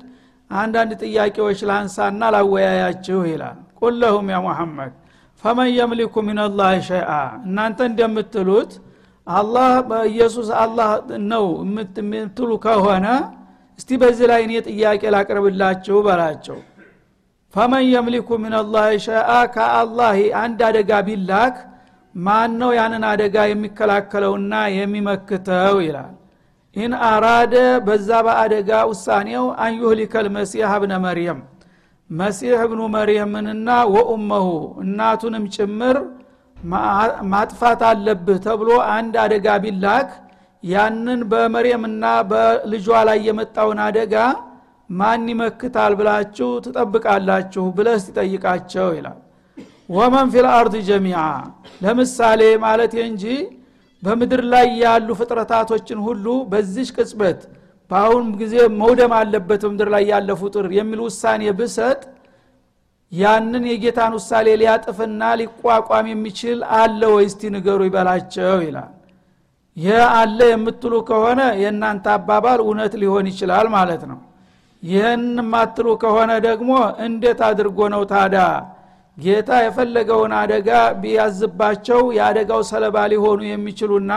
አንዳንድ 0.50 0.90
ጥያቄዎች 1.02 1.60
ላንሳና 1.70 2.22
ላወያያችሁ 2.34 3.20
ይላል። 3.30 3.58
ቁል 3.80 3.94
ለሁም 4.02 4.28
ያ 4.32 4.38
ሙሐመድ 4.46 4.92
ፈመን 5.42 5.68
የምሊኩ 5.74 6.14
ሚንላህ 6.28 6.70
ሸይአ 6.88 7.10
እናንተ 7.46 7.80
እንደምትሉት 7.90 8.72
አላህ 9.26 9.72
ኢየሱስ 10.10 10.48
አላህ 10.62 10.90
ነው 11.32 11.44
የምትሉ 12.00 12.50
ከሆነ 12.64 13.06
እስቲ 13.78 13.90
በዚህ 14.02 14.26
ላይ 14.30 14.40
እኔ 14.46 14.54
ጥያቄ 14.68 15.02
ላቅርብላችሁ 15.14 15.96
በላቸው 16.06 16.58
ፈመን 17.54 17.84
የምሊኩ 17.88 18.28
ሚንላህ 18.42 18.86
ሸይአ 19.04 19.30
ከአላህ 19.54 20.10
አንድ 20.40 20.60
አደጋ 20.68 20.90
ቢላክ 21.06 21.56
ማን 22.14 22.52
ነው 22.60 22.70
ያንን 22.78 23.04
አደጋ 23.10 23.36
የሚከላከለውና 23.50 24.54
የሚመክተው 24.76 25.76
ይላል። 25.86 26.14
إن 26.76 26.92
أراد 27.08 27.54
በዛ 27.86 28.10
በአደጋ 28.26 28.70
ውሳኔው 28.90 29.44
أن 29.64 29.85
يهلك 29.85 30.26
المسيح 30.36 30.72
ابن 30.76 30.94
مريم። 31.04 31.40
መሲህ 32.10 32.60
እብኑ 32.64 32.80
መርየምንና 32.94 33.68
وأمه 33.94 34.46
እናቱንም 34.82 35.44
ጭምር 35.56 35.96
ማጥፋት 37.32 37.82
አለብህ 37.88 38.38
ተብሎ 38.46 38.70
አንድ 38.94 39.14
አደጋ 39.24 39.48
ቢላክ 39.64 40.08
ያንን 40.62 41.20
በመርየምና 41.30 42.04
በልጇ 42.30 42.88
ላይ 43.08 43.18
የመጣውን 43.28 43.80
አደጋ 43.84 44.14
ማን 44.90 45.24
ይመክታል 45.30 45.92
ብላችሁ 45.98 46.50
ትጠብቃላችሁ 46.64 47.64
ብለህ 47.76 47.96
ሲጠይቃቸው 48.04 48.88
ይላል። 48.96 49.18
ወመን 49.90 50.26
ፊል 50.32 50.46
አርድ 50.54 50.74
ጀሚዓ 50.88 51.20
ለምሳሌ 51.82 52.40
ማለት 52.64 52.94
እንጂ 53.04 53.24
በምድር 54.02 54.42
ላይ 54.52 54.66
ያሉ 54.82 55.08
ፍጥረታቶችን 55.20 55.98
ሁሉ 56.06 56.26
በዚች 56.50 56.90
ቅጽበት 56.96 57.40
በአሁን 57.90 58.26
ጊዜ 58.40 58.54
መውደም 58.80 59.12
አለበት 59.18 59.60
በምድር 59.66 59.88
ላይ 59.94 60.04
ያለ 60.10 60.30
ፍጡር 60.40 60.66
የሚል 60.78 61.00
ውሳኔ 61.06 61.42
ብሰጥ 61.60 62.00
ያንን 63.12 63.64
የጌታን 63.70 64.12
ውሳኔ 64.18 64.48
ሊያጥፍና 64.60 65.22
ሊቋቋም 65.40 66.06
የሚችል 66.10 66.58
አለ 66.78 67.00
ወይ? 67.14 67.26
እስቲ 67.28 67.42
ንገሩ 67.54 67.80
ይበላቸው 67.88 68.58
ይላል። 68.66 68.90
ይህ 69.76 70.00
አለ 70.18 70.38
የምትሉ 70.50 70.94
ከሆነ 71.08 71.40
የእናንተ 71.62 72.06
አባባል 72.14 72.60
እውነት 72.64 72.94
ሊሆን 73.02 73.26
ይችላል 73.32 73.66
ማለት 73.76 74.02
ነው 74.10 74.18
ይህን 74.82 75.22
የማትሉ 75.40 75.86
ከሆነ 76.02 76.32
ደግሞ 76.46 76.70
እንዴት 77.06 77.40
አድርጎ 77.46 77.78
ነው 77.94 78.02
ታዳ 78.12 78.36
ጌታ 79.18 79.50
የፈለገውን 79.62 80.32
አደጋ 80.40 80.68
ቢያዝባቸው 81.00 82.00
የአደጋው 82.16 82.60
ሰለባ 82.70 82.96
ሊሆኑ 83.12 83.40
የሚችሉና 83.48 84.12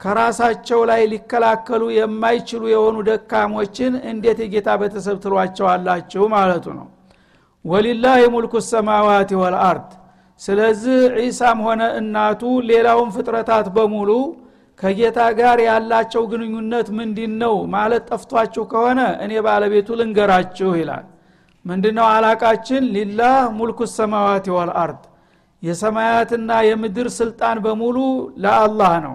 ከራሳቸው 0.00 0.80
ላይ 0.90 1.02
ሊከላከሉ 1.12 1.82
የማይችሉ 1.96 2.62
የሆኑ 2.72 2.96
ደካሞችን 3.08 3.92
እንዴት 4.12 4.38
የጌታ 4.44 4.68
ቤተሰብ 4.80 5.16
ትሏቸዋላችሁ 5.24 6.22
ማለቱ 6.34 6.66
ነው። 6.78 6.86
ወሊላህ 7.64 8.16
ሙልኩ 8.34 8.54
ሰማዋት 8.70 9.32
ወልአርድ 9.42 9.90
ስለዚህ 10.40 10.96
ዒሳም 11.18 11.58
ሆነ 11.66 11.82
እናቱ 12.00 12.40
ሌላውን 12.70 13.10
ፍጥረታት 13.16 13.66
በሙሉ 13.76 14.10
ከጌታ 14.82 15.18
ጋር 15.38 15.58
ያላቸው 15.66 16.22
ግንኙነት 16.30 16.88
ምንድን 16.96 17.32
ነው 17.42 17.54
ማለት 17.74 18.04
ጠፍቷችሁ 18.10 18.62
ከሆነ 18.72 19.00
እኔ 19.24 19.32
ባለቤቱ 19.46 19.88
ልንገራችሁ 20.00 20.70
ይላል። 20.80 21.04
ምንድነው 21.64 22.06
አላቃችን? 22.14 22.82
ሊላህ 22.94 23.36
ሙልኩ 23.58 23.80
ሰማዋት 23.92 24.46
ወልአርድ። 24.54 25.02
የሰማያትና 25.62 26.50
የምድር 26.68 27.08
ስልጣን 27.18 27.56
በሙሉ 27.64 27.96
ለአላህ 28.42 28.94
ነው። 29.06 29.14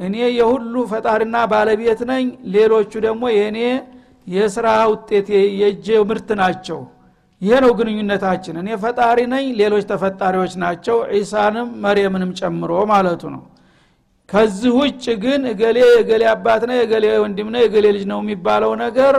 እኔ 0.00 0.16
የሁሉ 0.38 0.74
ፈጣሪና 0.90 1.36
ባለቤት 1.52 2.00
ነኝ 2.10 2.24
ሌሎቹ 2.54 2.92
ደግሞ 3.06 3.24
የእኔ 3.36 3.58
የስራ 4.26 4.66
ውጤት 4.92 5.28
የእጄ 5.60 5.86
ምርት 6.08 6.28
ናቸው። 6.40 6.80
ይሄ 7.42 7.54
ነው 7.64 7.72
ግንኙነታችን። 7.78 8.54
እኔ 8.60 8.68
ፈጣሪ 8.82 9.18
ነኝ 9.32 9.46
ሌሎች 9.60 9.84
ተፈጣሪዎች 9.90 10.52
ናቸው 10.62 10.96
ዒሳንም 11.14 11.68
መርየምንም 11.84 12.30
ጨምሮ 12.40 12.72
ማለቱ 12.92 13.22
ነው 13.34 13.42
ከዚህ 14.28 14.72
ውጭ 14.78 15.04
ግን 15.22 15.42
እገሌ 15.50 15.78
የገሌ 15.90 16.22
አባት 16.32 16.62
ነው 16.68 16.76
የገሌ 16.78 17.04
ወንድም 17.24 17.48
ነው 17.54 17.60
የገሌ 17.64 17.86
ልጅ 17.96 18.04
ነው 18.12 18.18
የሚባለው 18.22 18.72
ነገር 18.82 19.14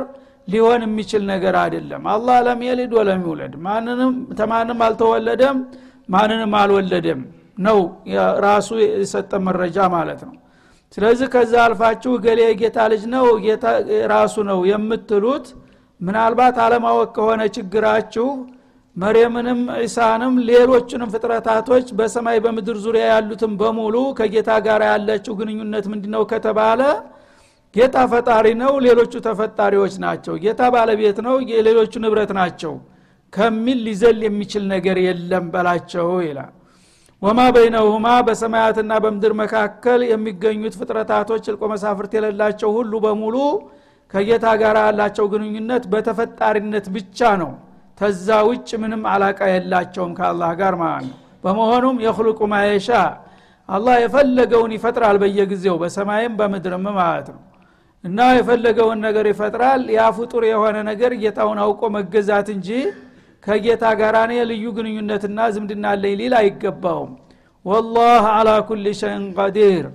ሊሆን 0.47 0.81
የሚችል 0.85 1.23
ነገር 1.31 1.55
አይደለም። 1.61 2.03
አላህ 2.13 2.37
ለም 2.45 2.59
የልድ 2.67 2.91
ወለም 2.97 3.21
ይውለድ። 3.25 3.53
ማንንም 3.65 4.11
ተማንም 4.39 4.81
አልተወለደም 4.85 5.57
ማንንም 6.09 6.51
አልወለደም 6.59 7.21
ነው 7.59 7.79
ራሱ 8.45 8.69
የሰጠ 8.99 9.31
መረጃ 9.47 9.77
ማለት 9.95 10.21
ነው። 10.27 10.35
ስለዚህ 10.97 11.27
ከዛ 11.33 11.53
አልፋችሁ 11.63 12.11
ገሌ 12.25 12.39
የጌታ 12.45 12.77
ልጅ 12.93 13.03
ነው 13.15 13.25
ጌታ 13.45 13.65
ራሱ 14.13 14.35
ነው 14.51 14.59
የምትሉት። 14.71 15.47
ምናልባት 16.01 16.57
አለማወቅ 16.65 17.09
ከሆነ 17.15 17.41
ችግራችሁ 17.55 18.27
መርየምንም 18.97 19.59
ዒሳንም 19.79 20.33
ሌሎችንም 20.47 21.09
ፍጥረታቶች 21.13 21.87
በሰማይ 21.97 22.37
በምድር 22.45 22.77
ዙሪያ 22.85 23.03
ያሉትን 23.11 23.51
በሙሉ 23.59 23.95
ከጌታ 24.19 24.51
ጋር 24.67 24.81
ያላችሁ 24.89 25.33
ግንኙነት 25.39 25.85
ምንድነው 25.91 26.23
ከተባለ 26.31 26.81
ጌታ 27.75 27.97
ፈጣሪ 28.11 28.47
ነው 28.61 28.71
ሌሎቹ 28.85 29.13
ተፈጣሪዎች 29.25 29.95
ናቸው። 30.03 30.35
ጌታ 30.43 30.61
ባለቤት 30.73 31.17
ነው 31.25 31.35
ሌሎቹ 31.67 31.93
ንብረት 32.03 32.31
ናቸው 32.39 32.73
ከሚል 33.33 33.79
ሊዘል 33.87 34.19
የሚችል 34.25 34.63
ነገር 34.73 34.97
የለም 35.05 35.45
በላቸው 35.53 36.09
ይላል። 36.27 36.53
ወማ 37.21 37.39
በይነሁማ 37.55 38.07
በሰማያትና 38.27 38.93
በምድር 39.03 39.33
መካከል 39.41 40.01
የሚገኙት 40.09 40.75
ፍጥረታቶች 40.79 41.45
እልቆ 41.51 41.63
መሳፍርት 41.71 42.11
የሌላቸው 42.17 42.69
ሁሉ 42.77 42.93
በሙሉ 43.05 43.35
ከጌታ 44.13 44.47
ጋር 44.61 44.75
ያላቸው 44.83 45.25
ግንኙነት 45.31 45.85
በተፈጣሪነት 45.93 46.85
ብቻ 46.95 47.29
ነው 47.41 47.51
ተዛ 47.97 48.27
ውጭ 48.47 48.69
ምንም 48.81 49.03
አላቃ 49.11 49.39
የላቸውም 49.51 50.11
ከአላህ 50.17 50.51
ጋር 50.59 50.73
ማለት 50.81 51.05
ነው። 51.07 51.15
በመሆኑም 51.43 51.97
የክልቁ 52.05 52.39
ማየሻ 52.51 52.89
አላህ 53.69 53.95
የፈለገውን 54.03 54.71
ይፈጥራል 54.75 55.17
በየጊዜው 55.23 55.75
በሰማይም 55.81 56.33
በምድርም 56.39 56.85
ማለት 56.99 57.27
ነው። 57.33 57.41
እና 58.03 58.19
የፈለገውን 58.37 58.99
ነገር 59.05 59.25
ይፈጥራል። 59.31 59.81
ያ 59.95 60.03
ፍጡር 60.17 60.43
የሆነ 60.47 60.77
ነገር 60.89 61.11
ጌታውን 61.21 61.59
አውቆ 61.63 61.81
መገዛት 61.95 62.49
እንጂ 62.55 62.69
ከጌታ 63.43 63.83
ጋር 63.99 64.15
እኔ 64.21 64.33
ልዩ 64.49 64.65
ግንኙነትና 64.77 65.39
ዝምድና 65.55 65.85
አለኝ 65.93 66.13
ሊል 66.21 66.33
አይገባውም። 66.39 67.11
ወላህ 67.65 68.23
አላ 68.33 68.49
ኩል 68.67 68.85
ሸይን 68.99 69.23
ቀዲር 69.37 69.85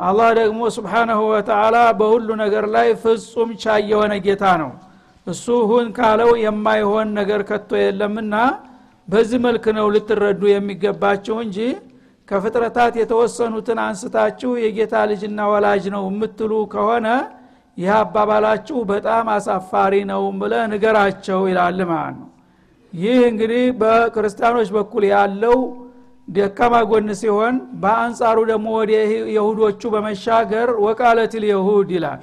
አላህ 0.00 0.28
ደግሞ 0.38 0.60
ስብሓናሁ 0.76 1.20
ወተላ 1.32 1.76
በሁሉ 1.98 2.28
ነገር 2.42 2.64
ላይ 2.74 2.88
ፍጹም 3.02 3.50
ቻይ 3.62 3.82
የሆነ 3.90 4.12
ጌታ 4.26 4.44
ነው 4.62 4.70
እሱ 5.30 5.46
ሁን 5.70 5.86
ካለው 5.96 6.30
የማይሆን 6.44 7.08
ነገር 7.18 7.40
ከቶ 7.48 7.70
የለምና 7.80 8.34
በዚህ 9.08 9.38
መልክ 9.46 9.64
ነው 9.76 9.86
ልትረዱ 9.94 10.42
የሚገባችሁ 10.50 11.36
እንጂ 11.44 11.58
ከፍጥረታት 12.28 12.94
የተወሰኑትን 13.00 13.78
አንስታችሁ 13.84 14.50
የጌታ 14.64 14.94
ልጅና 15.10 15.48
ወላጅ 15.52 15.84
ነው 15.94 16.04
የምትሉ 16.10 16.52
ከሆነ 16.74 17.06
ይህ 17.76 17.92
አባባላችሁ 17.96 18.78
በጣም 18.90 19.26
አሳፋሪ 19.34 19.94
ነው 20.10 20.22
ብለ 20.40 20.54
ንገራቸው 20.72 21.40
ይላል 21.50 21.78
ማለት 21.90 22.16
ነው። 22.20 22.28
ይህ 22.92 23.18
እንግዲህ 23.30 23.64
በክርስቲያኖች 23.80 24.68
በኩል 24.76 25.04
ያለው 25.12 25.58
ደካማ 26.28 26.74
ጎን 26.90 27.08
ሲሆን 27.20 27.54
በአንጻሩ 27.82 28.38
ደግሞ 28.50 28.68
ወደ 28.78 28.92
የሁዶቹ 29.36 29.82
በመሻገር 29.94 30.68
ወቃለትል 30.84 31.44
የሁድ 31.50 31.88
ይላል 31.96 32.20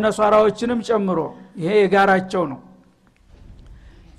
ነሷራዎችንም 0.00 0.80
ጨምሮ 0.88 1.18
ይሄ 1.60 1.70
የጋራቸው 1.80 2.42
ነው። 2.50 2.58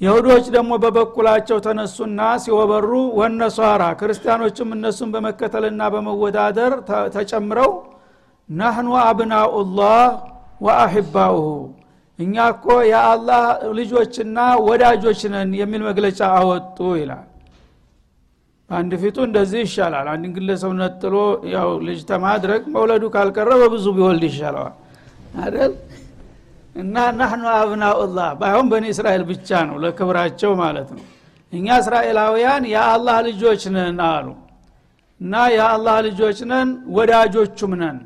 የሁዶች 0.01 0.45
ደግሞ 0.55 0.71
በበኩላቸው 0.83 1.57
ተነሱና 1.65 2.21
ሲወበሩ 2.43 2.89
ወነሷራ 3.19 3.83
ክርስቲያኖችም 3.99 4.69
እነሱን 4.75 5.09
በመከተልና 5.15 5.81
በመወዳደር 5.93 6.73
ተጨምረው 7.15 7.71
ናህኑ 8.49 8.87
አብናኡላህ 9.03 9.99
ወአሕባኡሁ 10.65 11.45
እኛ 12.19 12.35
እኮ 12.53 12.65
የአላህ 12.89 13.43
ልጆችና 13.77 14.37
ወዳጆች 14.65 15.21
ነን 15.33 15.51
የሚል 15.61 15.81
መግለጫ 15.89 16.21
አወጡ 16.39 16.79
ይላል። 16.99 17.27
አንድ 18.69 18.91
ፊቱ 19.01 19.17
እንደዚህ 19.27 19.61
ይሻላል 19.65 20.07
አንድ 20.11 20.25
ግለሰብ 20.35 20.73
ነጥሎ 20.81 21.15
ያው 21.53 21.69
ልጅ 21.87 21.99
ተማድረግ 22.11 22.61
መውለዱ 22.75 23.03
ካልቀረ 23.15 23.49
በብዙ 23.61 23.85
ቢወልድ 23.97 24.23
ይሻለዋል 24.29 24.75
አይደል? 25.39 25.73
እና 26.75 26.95
ናህኑ 27.17 27.43
አብናኡላህ 27.55 28.29
ባይሆን 28.39 28.67
በኒ 28.71 28.85
እስራኤል 28.93 29.23
ብቻ 29.29 29.49
ነው 29.69 29.75
ለክብራቸው 29.83 30.51
ማለት 30.61 30.89
ነው። 30.95 31.03
እኛ 31.53 31.67
እስራኤላውያን 31.81 32.63
የአላህ 32.73 33.17
ልጆች 33.27 33.61
ነን 33.75 33.99
አሉ። 34.07 34.27
እና 35.21 35.33
የአላህ 35.55 35.97
ልጆች 36.07 36.37
ነን 36.51 36.69
ወዳጆቹም 36.95 37.73
ነን። 37.81 37.97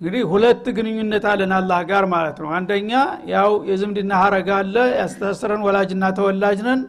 እንግዲህ 0.00 0.22
ሁለት 0.30 0.64
ግንኙነት 0.76 1.24
አለን 1.30 1.52
አላህ 1.58 1.80
ጋር 1.90 2.04
ማለት 2.14 2.38
ነው። 2.42 2.48
አንደኛ 2.56 2.92
ያው 3.32 3.50
የዝምድና 3.68 4.12
ሀረግ 4.22 4.48
አለ 4.56 4.76
ያስተሳስረን 5.00 5.62
ወላጅና 5.66 6.04
ተወላጅ 6.16 6.60
ነን። 6.68 6.80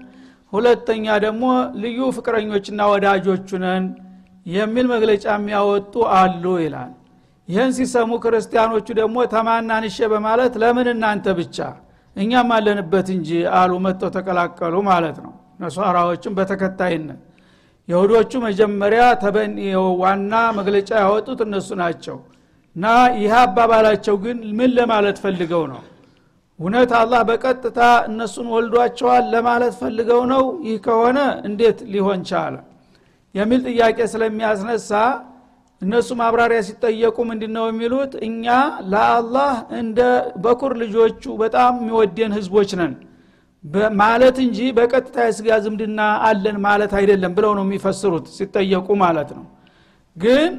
ሁለተኛ 0.54 1.06
ደግሞ 1.26 1.44
ልዩ 1.84 2.00
ፍቅረኞችና 2.18 2.82
ወዳጆቹ 2.92 3.50
ነን 3.64 3.86
የሚል 4.46 4.88
መግለጫ 4.94 5.26
የሚያወጡ 5.36 5.94
አሉ 6.18 6.44
ይላል 6.64 6.92
ይህን 7.50 7.72
ሲሰሙ 7.78 8.12
ክርስቲያኖቹ 8.24 8.88
ደግሞ 9.00 9.16
ተማናንሸ 9.34 9.98
በማለት 10.14 10.54
ለምን 10.62 10.88
እናንተ 10.94 11.26
ብቻ? 11.40 11.58
እኛም 12.16 12.50
አለንበት 12.56 13.08
እንጂ 13.16 13.30
አሉ። 13.60 13.72
መጥተው 13.86 14.12
ተቀላቀሉ 14.18 14.76
ማለት 14.90 15.18
ነው። 15.26 15.34
ነሷራዎችም 15.62 16.34
በተከታይነት 16.38 17.20
የሁዶቹ 17.90 18.32
መጀመሪያ 18.46 19.02
ዋና 20.02 20.34
መግለጫ 20.60 20.90
ያወጡት 21.04 21.40
እነሱ 21.48 21.70
ናቸው። 21.82 22.18
እና 22.76 22.86
ይህ 23.18 23.34
አባባላቸው 23.40 24.16
ግን 24.24 24.38
ምን 24.58 24.70
ለማለት 24.78 25.18
ፈልገው 25.24 25.64
ነው? 25.74 25.82
እውነት 26.60 26.92
አላህ 27.00 27.22
በቀጥታ 27.30 27.80
እነሱን 28.10 28.48
ወልዷቸዋል 28.56 29.24
ለማለት 29.34 29.74
ፈልገው 29.82 30.22
ነው? 30.34 30.44
ይህ 30.68 30.78
ከሆነ 30.86 31.18
እንዴት 31.48 31.80
ሊሆን 31.94 32.22
ቻለ? 32.30 32.56
የሚል 33.36 33.62
ጥያቄ 33.70 33.98
ስለሚያስነሳ 34.14 34.92
እነሱ 35.84 36.10
ማብራሪያ 36.20 36.60
ሲጠየቁ 36.68 37.18
ምንድ 37.30 37.44
ነው 37.56 37.66
የሚሉት? 37.70 38.12
እኛ 38.28 38.46
ለአላህ 38.92 39.52
እንደ 39.80 40.00
በኩር 40.44 40.72
ልጆቹ 40.84 41.24
በጣም 41.42 41.74
የሚወደን 41.82 42.32
ህዝቦች 42.38 42.72
ነን። 42.80 42.94
ማለት 44.02 44.38
እንጂ 44.46 44.60
በቀጥታ 44.78 45.18
የስጋ 45.28 45.58
ዝምድና 45.66 46.00
አለን 46.28 46.58
ማለት 46.66 46.94
አይደለም 47.00 47.32
ብለው 47.38 47.52
ነው 47.58 47.64
የሚፈስሩት 47.68 48.26
ሲጠየቁ 48.38 48.88
ማለት 49.04 49.30
ነው። 49.38 49.46
ግን 50.18 50.52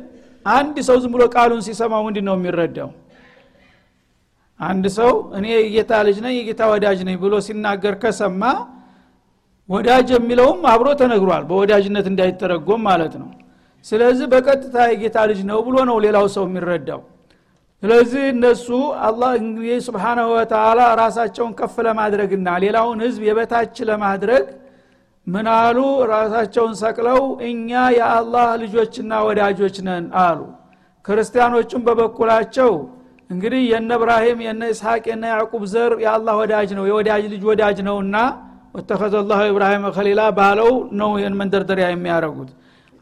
አንድ 0.47 0.77
ሰው 0.89 0.97
ዝም 1.03 1.13
ብሎ 1.15 1.25
ቃሉን 1.35 1.61
ሲሰማው 1.67 2.03
ምንድን 2.07 2.25
ነው 2.29 2.35
የሚረዳው? 2.39 2.91
አንድ 4.61 4.85
ሰው 4.97 5.11
እኔ 5.39 5.47
የጌታ 5.57 5.93
ልጅ 6.07 6.19
ነኝ 6.25 6.35
የጌታ 6.39 6.63
ወዳጅ 6.73 6.99
ነኝ 7.09 7.17
ብሎ 7.23 7.35
ሲናገር 7.47 7.95
ከሰማ 8.03 8.43
ወዳጅ 9.69 10.09
የሚለውም 10.15 10.61
አብሮ 10.73 10.89
ተነግሯል 11.01 11.43
በወዳጅነት 11.49 12.07
እንዳይተረጎም 12.11 12.83
ማለት 12.89 13.15
ነው 13.21 13.29
ስለዚህ 13.87 14.27
በቀጥታ 14.33 14.77
የጌታ 14.91 15.17
ልጅ 15.31 15.41
ነው 15.49 15.59
ብሎ 15.67 15.77
ነው 15.89 15.97
ሌላው 16.05 16.27
ሰው 16.35 16.45
የሚረዳው። 16.49 17.01
ስለዚህ 17.83 18.23
እነሱ 18.33 18.67
አላህ 19.07 19.33
እንግዲህ 19.41 19.79
ስብሓናሁ 19.87 20.29
ወተላ 20.35 20.81
ራሳቸውን 21.01 21.53
ከፍ 21.59 21.75
ለማድረግና 21.87 22.49
ሌላውን 22.65 23.01
ህዝብ 23.05 23.23
የበታች 23.29 23.77
ለማድረግ 23.91 24.45
ምናሉ 25.27 25.79
ራሳቸውን 26.13 26.75
ሰቅለው 26.81 27.21
እኛ 27.49 27.69
የአላህ 27.97 28.49
ልጆችና 28.63 29.13
ወዳጆች 29.29 29.77
ነን 29.87 30.07
አሉ። 30.25 30.41
ክርስቲያኖቹም 31.05 31.85
በበኩላቸው 31.87 32.73
እንግዲህ 33.31 33.63
የነ 33.71 33.91
እብራሂም 33.99 34.39
የነ 34.47 34.63
እስሐቅ 34.73 35.05
የነ 35.11 35.25
ያዕቁብ 35.33 35.63
ዘር 35.73 35.93
የአላህ 36.05 36.35
ወዳጅ 36.41 36.71
ነው 36.79 36.85
የወዳጅ 36.91 37.25
ልጅ 37.33 37.43
ወዳጅ 37.51 37.79
ነውና 37.89 38.17
ወተኸዘ 38.75 39.15
ላሁ 39.31 39.43
ኢብራሂም 39.51 39.85
ከሊላ 39.97 40.23
ባለው 40.39 40.71
ነው 41.01 41.11
ይህን 41.21 41.35
መንደርደሪያ 41.41 41.89
የሚያደርጉት 41.93 42.51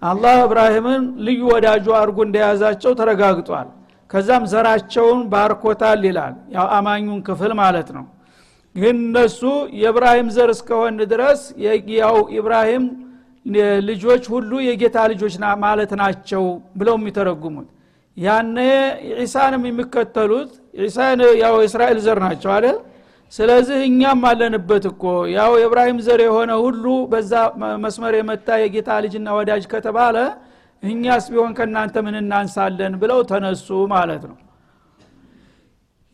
አላህ 0.02 0.36
እብራሂምን 0.44 1.02
ልዩ 1.26 1.40
ወዳጁ 1.50 1.86
አድርጎ 1.98 2.18
እንደያዛቸው 2.26 2.92
ተረጋግጧል። 3.00 3.68
ከዛም 4.10 4.44
ዘራቸውን 4.52 5.20
ባርኮታል 5.32 6.00
ይላል። 6.08 6.34
ያው 6.56 6.66
አማኙን 6.76 7.20
ክፍል 7.28 7.52
ማለት 7.60 7.88
ነው። 7.96 8.04
ግን 8.74 8.96
እነሱ 9.02 9.40
የእብራሂም 9.80 10.28
ዘር 10.36 10.50
እስከሆን 10.54 10.96
ድረስ 11.12 11.40
ያው 11.96 12.16
ኢብራሂም 12.36 12.84
ልጆች 13.88 14.24
ሁሉ 14.32 14.50
የጌታ 14.66 14.98
ልጆች 15.12 15.34
ማለት 15.62 15.92
ናቸው 16.02 16.44
ብለው 16.76 16.96
የሚተረጉሙት። 17.00 17.68
ያነ 18.16 18.56
ዒሳንም 19.20 19.62
የሚከተሉት 19.68 20.50
ዒሳን 20.80 21.20
ያው 21.42 21.54
የእስራኤል 21.62 21.98
ዘር 22.04 22.18
ናቸው 22.24 22.50
አይደል 22.56 22.76
ስለዚህ 23.32 23.78
እኛም 23.86 24.22
አለንበት 24.28 24.84
እኮ። 24.90 25.02
ያው 25.34 25.52
የእብራሂም 25.60 25.98
ዘር 26.06 26.20
የሆነ 26.24 26.52
ሁሉ 26.64 26.84
በዛ 27.12 27.32
መስመር 27.84 28.14
የመጣ 28.18 28.48
የጌታ 28.62 28.90
ልጅና 29.04 29.28
ወዳጅ 29.38 29.64
ከተባለ 29.72 30.16
እኛስ 30.82 31.24
ቢሆን 31.32 31.52
ከእናንተ 31.58 31.96
ምን 32.04 32.16
እናንሳለን 32.20 32.94
ብለው 33.02 33.20
ተነሱ 33.30 33.66
ማለት 33.92 34.22
ነው። 34.30 34.38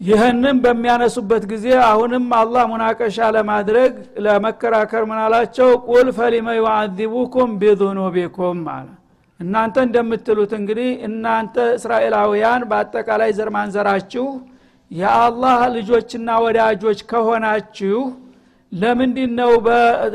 ይህንም 0.00 0.56
በሚያነሱበት 0.64 1.44
ጊዜ 1.52 1.66
አሁንም 1.86 2.26
አላህ 2.40 2.64
ሙናቀሻ 2.72 3.16
ለማድረግ 3.36 3.94
ለመከራከር 4.24 5.04
ምናላቸው 5.10 5.70
ቁል 5.88 6.08
ፈሊመ 6.18 6.48
ዩዓዚቡኩም 6.58 7.50
ቢዙኑቢኩም 7.62 8.60
አለ። 8.74 8.86
እናንተ 9.40 9.76
እንደምትሉት 9.86 10.52
እንግዲህ 10.58 10.90
እናንተ 11.08 11.56
እስራኤላውያን 11.74 12.62
በአጠቃላይ 12.70 13.32
ዘር 13.38 13.50
ማንዘራችሁ 13.56 14.24
የአላህ 14.90 15.58
ልጆችና 15.74 16.28
ወዳጆች 16.44 17.00
ከሆናችሁ 17.10 17.98
ለምንድ 18.72 19.18
ነው 19.38 19.50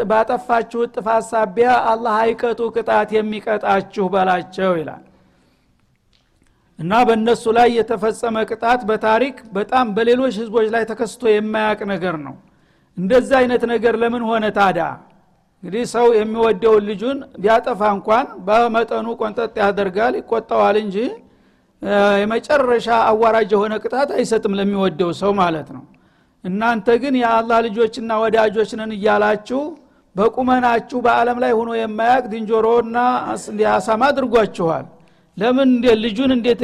ባጠፋችሁ 0.10 0.82
ጥፋት 0.96 1.24
ሳቢያ 1.30 1.70
አላህ 1.92 2.16
አይቀጡ 2.24 2.62
ቅጣት 2.76 3.10
የሚቀጣችሁ 3.18 4.06
በላቸው 4.14 4.72
ይላል። 4.80 5.04
እና 6.80 6.92
በእነሱ 7.08 7.44
ላይ 7.58 7.68
የተፈጸመ 7.78 8.38
ቅጣት 8.50 8.82
በታሪክ 8.90 9.36
በጣም 9.58 9.88
በሌሎች 9.98 10.34
ህዝቦች 10.42 10.68
ላይ 10.76 10.84
ተከስቶ 10.92 11.24
የማያቅ 11.32 11.80
ነገር 11.94 12.16
ነው። 12.26 12.36
እንደዛ 12.98 13.32
አይነት 13.42 13.64
ነገር 13.74 13.94
ለምን 14.02 14.24
ሆነ 14.30 14.46
ታዳ 14.58 14.80
እንግዲህ 15.64 15.84
ሰው 15.94 16.08
የሚወደውን 16.18 16.84
ልጁን 16.90 17.20
ቢያጠፋ 17.42 17.82
እንኳን 17.96 18.26
በመጠኑ 18.48 19.08
ቆንጠጥ 19.22 19.54
ያደርጋል 19.64 20.14
ይቆጠዋል 20.20 20.78
እንጂ 20.82 20.98
የመጨረሻ 22.20 22.88
አዋራጅ 23.10 23.50
የሆነ 23.56 23.74
ቅጣት 23.84 24.10
አይሰጥም 24.18 24.54
ለሚወደው 24.60 25.12
ሰው 25.22 25.32
ማለት 25.40 25.70
ነው። 25.76 25.84
እናንተ 26.44 26.88
ግን 27.02 27.16
የአላህ 27.22 27.58
ልጆችና 27.66 28.12
ወዳጆች 28.24 28.72
ነን 28.80 28.92
እያላችሁ 28.98 29.62
በቁመናችሁ 30.16 30.98
በአለም 31.06 31.38
ላይ 31.44 31.52
ሆኖ 31.60 31.70
የማያቅ 31.78 32.24
ድንጆሮና 32.34 32.98
አሳማ 33.74 34.02
አድርጓችኋል። 34.12 34.86
ለምን 35.38 35.70
ልጁን 36.04 36.32
እንዴት 36.36 36.62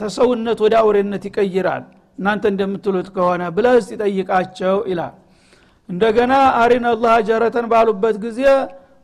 ተሰውነት 0.00 0.58
ወደ 0.64 0.74
አውሬነት 0.80 1.24
ይቀይራል? 1.28 1.82
እናንተ 2.18 2.44
እንደምትሉት 2.52 3.08
ከሆነ 3.14 3.42
ብለህ 3.56 3.76
እስቲ 3.80 3.92
ጠይቃቸው 4.02 4.76
ይላል። 4.90 5.14
እንደገና 5.88 6.32
አሪን 6.60 6.84
አላህ 6.90 7.14
ጀረተን 7.28 7.66
ባሉበት 7.72 8.16
ጊዜ 8.24 8.40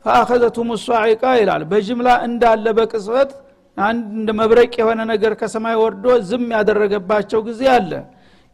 ፈአኸዘቱም 0.05 0.69
ሷዒቃ 0.85 1.23
ይላል። 1.41 1.63
በጅምላ 1.71 2.09
እንዳለ 2.29 2.67
በቅጽበት 2.79 3.31
አንድ 3.77 4.29
መብረቅ 4.39 4.73
የሆነ 4.81 5.01
ነገር 5.11 5.33
ከሰማይ 5.41 5.77
ወርዶ 5.83 6.17
ዝም 6.29 6.49
ያደረገባቸው 6.57 7.41
ጊዜ 7.49 7.63
አለ። 7.75 7.93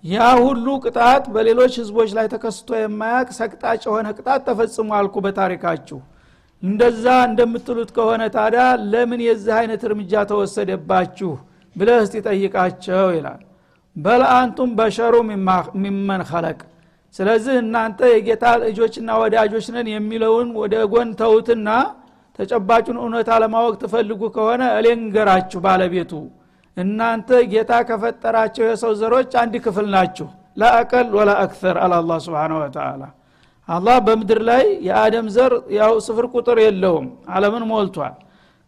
ያ 0.05 0.27
ሁሉ 0.43 0.67
ቅጣት 0.85 1.25
በሌሎች 1.35 1.75
ህዝቦች 1.81 2.11
ላይ 2.19 2.27
ተከስቶ 2.35 2.69
የማያቅ 2.79 3.29
ሰቅጣጭ 3.39 3.83
የሆነ 3.89 4.07
ቅጣት 4.19 4.43
ተፈጽሞ 4.49 4.91
አልኩ 4.99 5.17
በታሪካችሁ። 5.25 5.99
እንደዛ 6.63 7.07
እንደምትሉት 7.29 7.91
ከሆነ 7.97 8.23
ታዲያ 8.37 8.63
ለምን 8.93 9.21
የዚህ 9.27 9.55
አይነት 9.59 9.83
እርምጃ 9.89 10.23
ተወሰደባችሁ 10.31 11.33
ብለህ 11.77 11.99
እስቲ 12.05 12.23
ጠይቃቸው 12.29 13.09
ይላል። 13.17 13.43
በል 13.97 14.23
በሸሩ 14.79 15.15
ሚመን 15.83 16.23
ኸለቅ። 16.31 16.59
ስለዚህ 17.15 17.55
እናንተ 17.63 18.01
የጌታ 18.13 18.45
ልጆችና 18.63 19.11
ወዳጆች 19.23 19.67
ነን 19.75 19.87
የሚለውን 19.93 20.49
ወደ 20.63 20.75
ጎን 20.93 21.11
ተውትና 21.21 21.69
ተጨባጩን 22.39 22.99
እውነታ 23.03 23.31
ለማወቅ 23.43 23.75
ትፈልጉ 23.83 24.23
ከሆነ 24.35 24.63
እኔ 24.79 25.02
ልንገራችሁ 25.02 25.61
ባለቤቱ። 25.67 26.13
እናንተ 26.77 27.29
ጌታ 27.53 27.73
ከፈጠራቸው 27.89 28.65
የሰው 28.67 28.93
ዘሮች 29.01 29.33
አንድ 29.43 29.55
ክፍል 29.67 29.87
ናችሁ። 29.95 30.29
لا 30.57 30.70
أقل 30.70 31.09
ولا 31.19 31.31
أكثر 31.45 31.77
الله 31.85 31.95
الله 32.03 32.13
سبحانه 32.25 32.53
وتعالى 32.59 33.03
አላህ 33.69 33.97
በምድር 34.07 34.41
ላይ 34.49 34.65
የአደም 34.87 35.27
ዘር 35.37 35.53
ያው 35.77 35.95
ስፍር 36.07 36.27
ቁጥር 36.35 36.59
የለውም። 36.65 37.07
አለምን 37.29 37.65
ሞልቷል። 37.71 38.15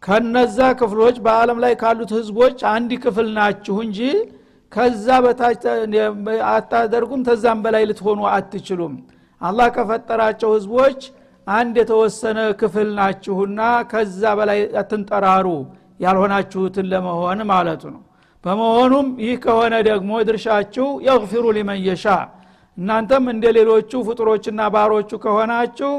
ከነዛ 0.02 0.59
ክፍሎች 0.81 1.16
በአለም 1.24 1.59
ላይ 1.64 1.72
ካሉት 1.81 2.11
ህዝቦች 2.18 2.59
አንድ 2.72 2.90
ክፍል 3.04 3.28
ናችሁ 3.38 3.76
እንጂ 3.87 4.00
ከዛ 4.72 5.07
በታች 5.24 5.62
አታደርጉም 6.52 7.22
ተዛም 7.28 7.61
በላይ 7.64 7.85
ልትሆኑ 7.90 8.20
አትችሉም። 8.33 8.94
አላህ 9.40 9.68
ከፈጠራቸው 9.76 10.50
ህዝቦች 10.57 11.00
አንድ 11.53 11.75
የተወሰነ 11.81 12.39
ክፍል 12.61 12.89
ናችሁና 12.99 13.61
ከዛ 13.91 14.23
በላይ 14.39 14.61
አትንጠራሩ 14.81 15.47
ያልሆናችሁትን 16.05 16.87
ለመሆን 16.93 17.41
ማለቱ 17.51 17.83
ነው። 17.95 18.03
በመሆኑም 18.45 19.07
ይህ 19.25 19.37
ከሆነ 19.45 19.75
ደግሞ 19.89 20.11
ድርሻችሁ 20.29 20.87
የግፊሩ 21.07 21.45
ሊመን 21.57 21.81
እናንተም 22.79 23.25
እንደ 23.33 23.45
ሌሎቹ 23.57 23.91
ፍጡሮችና 24.09 24.61
ባሮቹ 24.75 25.11
ከሆናችሁ 25.25 25.93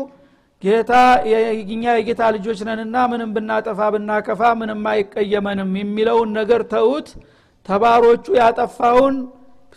ጌታ 0.64 0.92
እኛ 1.74 1.84
የጌታ 1.98 2.22
ልጆች 2.36 2.60
ነንና 2.68 2.96
ምንም 3.12 3.30
ብናጠፋ 3.36 3.80
ብናከፋ 3.94 4.42
ምንም 4.60 4.82
አይቀየመንም 4.92 5.70
የሚለውን 5.80 6.30
ነገር 6.40 6.62
ተውት 6.74 7.10
ተባሮቹ 7.70 8.26
ያጠፋውን 8.40 9.16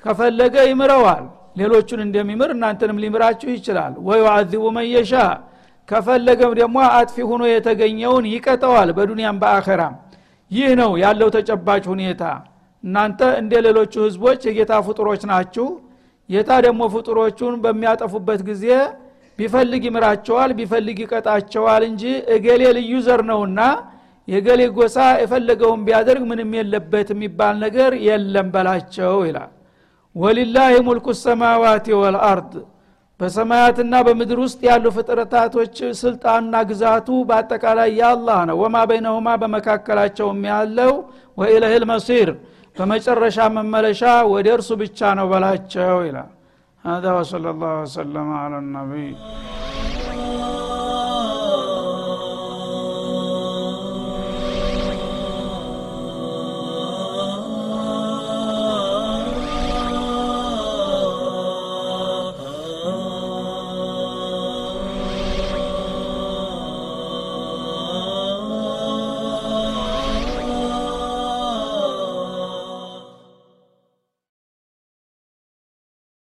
ከፈለገ 0.04 0.54
ይምረዋል። 0.68 1.24
ሌሎቹን 1.56 2.00
እንደሚምር 2.04 2.50
እናንተንም 2.54 3.00
ሊምራችሁ 3.02 3.48
ይችላል። 3.56 3.94
ወይ 4.08 4.20
አዚቡ 4.34 4.64
መየሻ 4.78 5.12
ከፈለገም 5.88 6.52
ደግሞ 6.58 6.76
አጥፊ 6.92 7.16
ሁኖ 7.30 7.42
የተገኘውን 7.50 8.24
ይቀጠዋል 8.32 8.90
በዱንያም 8.96 9.38
በአኸራም። 9.42 9.94
ይህ 10.50 10.70
ነው 10.80 10.90
ያለው 11.02 11.28
ተጨባጭ 11.36 11.84
ሁኔታ። 11.92 12.22
እናንተ 12.84 13.20
እንደ 13.40 13.52
ሌሎቹ 13.66 13.94
ህዝቦች 14.06 14.40
የጌታ 14.48 14.72
ፍጡሮች 14.86 15.22
ናችሁ። 15.30 15.66
ጌታ 16.30 16.50
ደግሞ 16.66 16.82
ፍጡሮቹን 16.94 17.54
በሚያጠፉበት 17.64 18.40
ጊዜ 18.48 18.64
ቢፈልግ 19.38 19.82
ይምራቸዋል 19.88 20.50
ቢፈልግ 20.58 20.98
ይቀጣቸዋል 21.04 21.82
እንጂ 21.88 22.02
እገሌ 22.34 22.62
ልዩ 22.76 22.92
ዘር 23.06 23.20
ነውና 23.30 23.60
የገሌ 24.28 24.62
ጎሳ 24.76 24.96
የፈለገውን 25.22 25.80
ቢያደርግ 25.86 26.22
ምንም 26.30 26.50
የለበት 26.58 27.08
የሚባል 27.14 27.54
ነገር 27.64 27.92
የለም 28.06 28.48
በላቸው 28.54 29.16
ይላል። 29.28 29.50
ወሊላህ 30.16 30.68
ሙልኩ 30.86 31.06
ሰማዋት 31.22 31.86
ወልአርድ 32.00 32.52
በሰማያትና 33.21 33.93
በምድር 34.07 34.39
ውስጥ 34.45 34.59
ያሉ 34.69 34.85
ፍጥረታቶች 34.95 35.75
ስልጣንና 36.01 36.55
ግዛቱ 36.69 37.09
በአጠቃላይ 37.29 37.89
ያላህ 38.01 38.39
ነው 38.49 38.57
ወማ 38.63 38.77
በይነሁማ 38.89 39.27
በመካከላቸውም 39.43 40.41
ያለው 40.51 40.93
ወኢለህል 41.41 41.85
መሲር 41.91 42.29
በመጨረሻ 42.75 43.37
መመለሻ 43.57 44.03
ወደ 44.33 44.47
እርሱ 44.57 44.71
ብቻ 44.83 44.99
ነው 45.19 45.27
በላቸው 45.33 45.99
ይላል 46.09 46.31
هذا 46.85 47.09
وصلى 47.17 47.49
الله 47.53 47.73
وسلم 47.83 48.27
على 48.41 48.57
النبي 48.63 49.09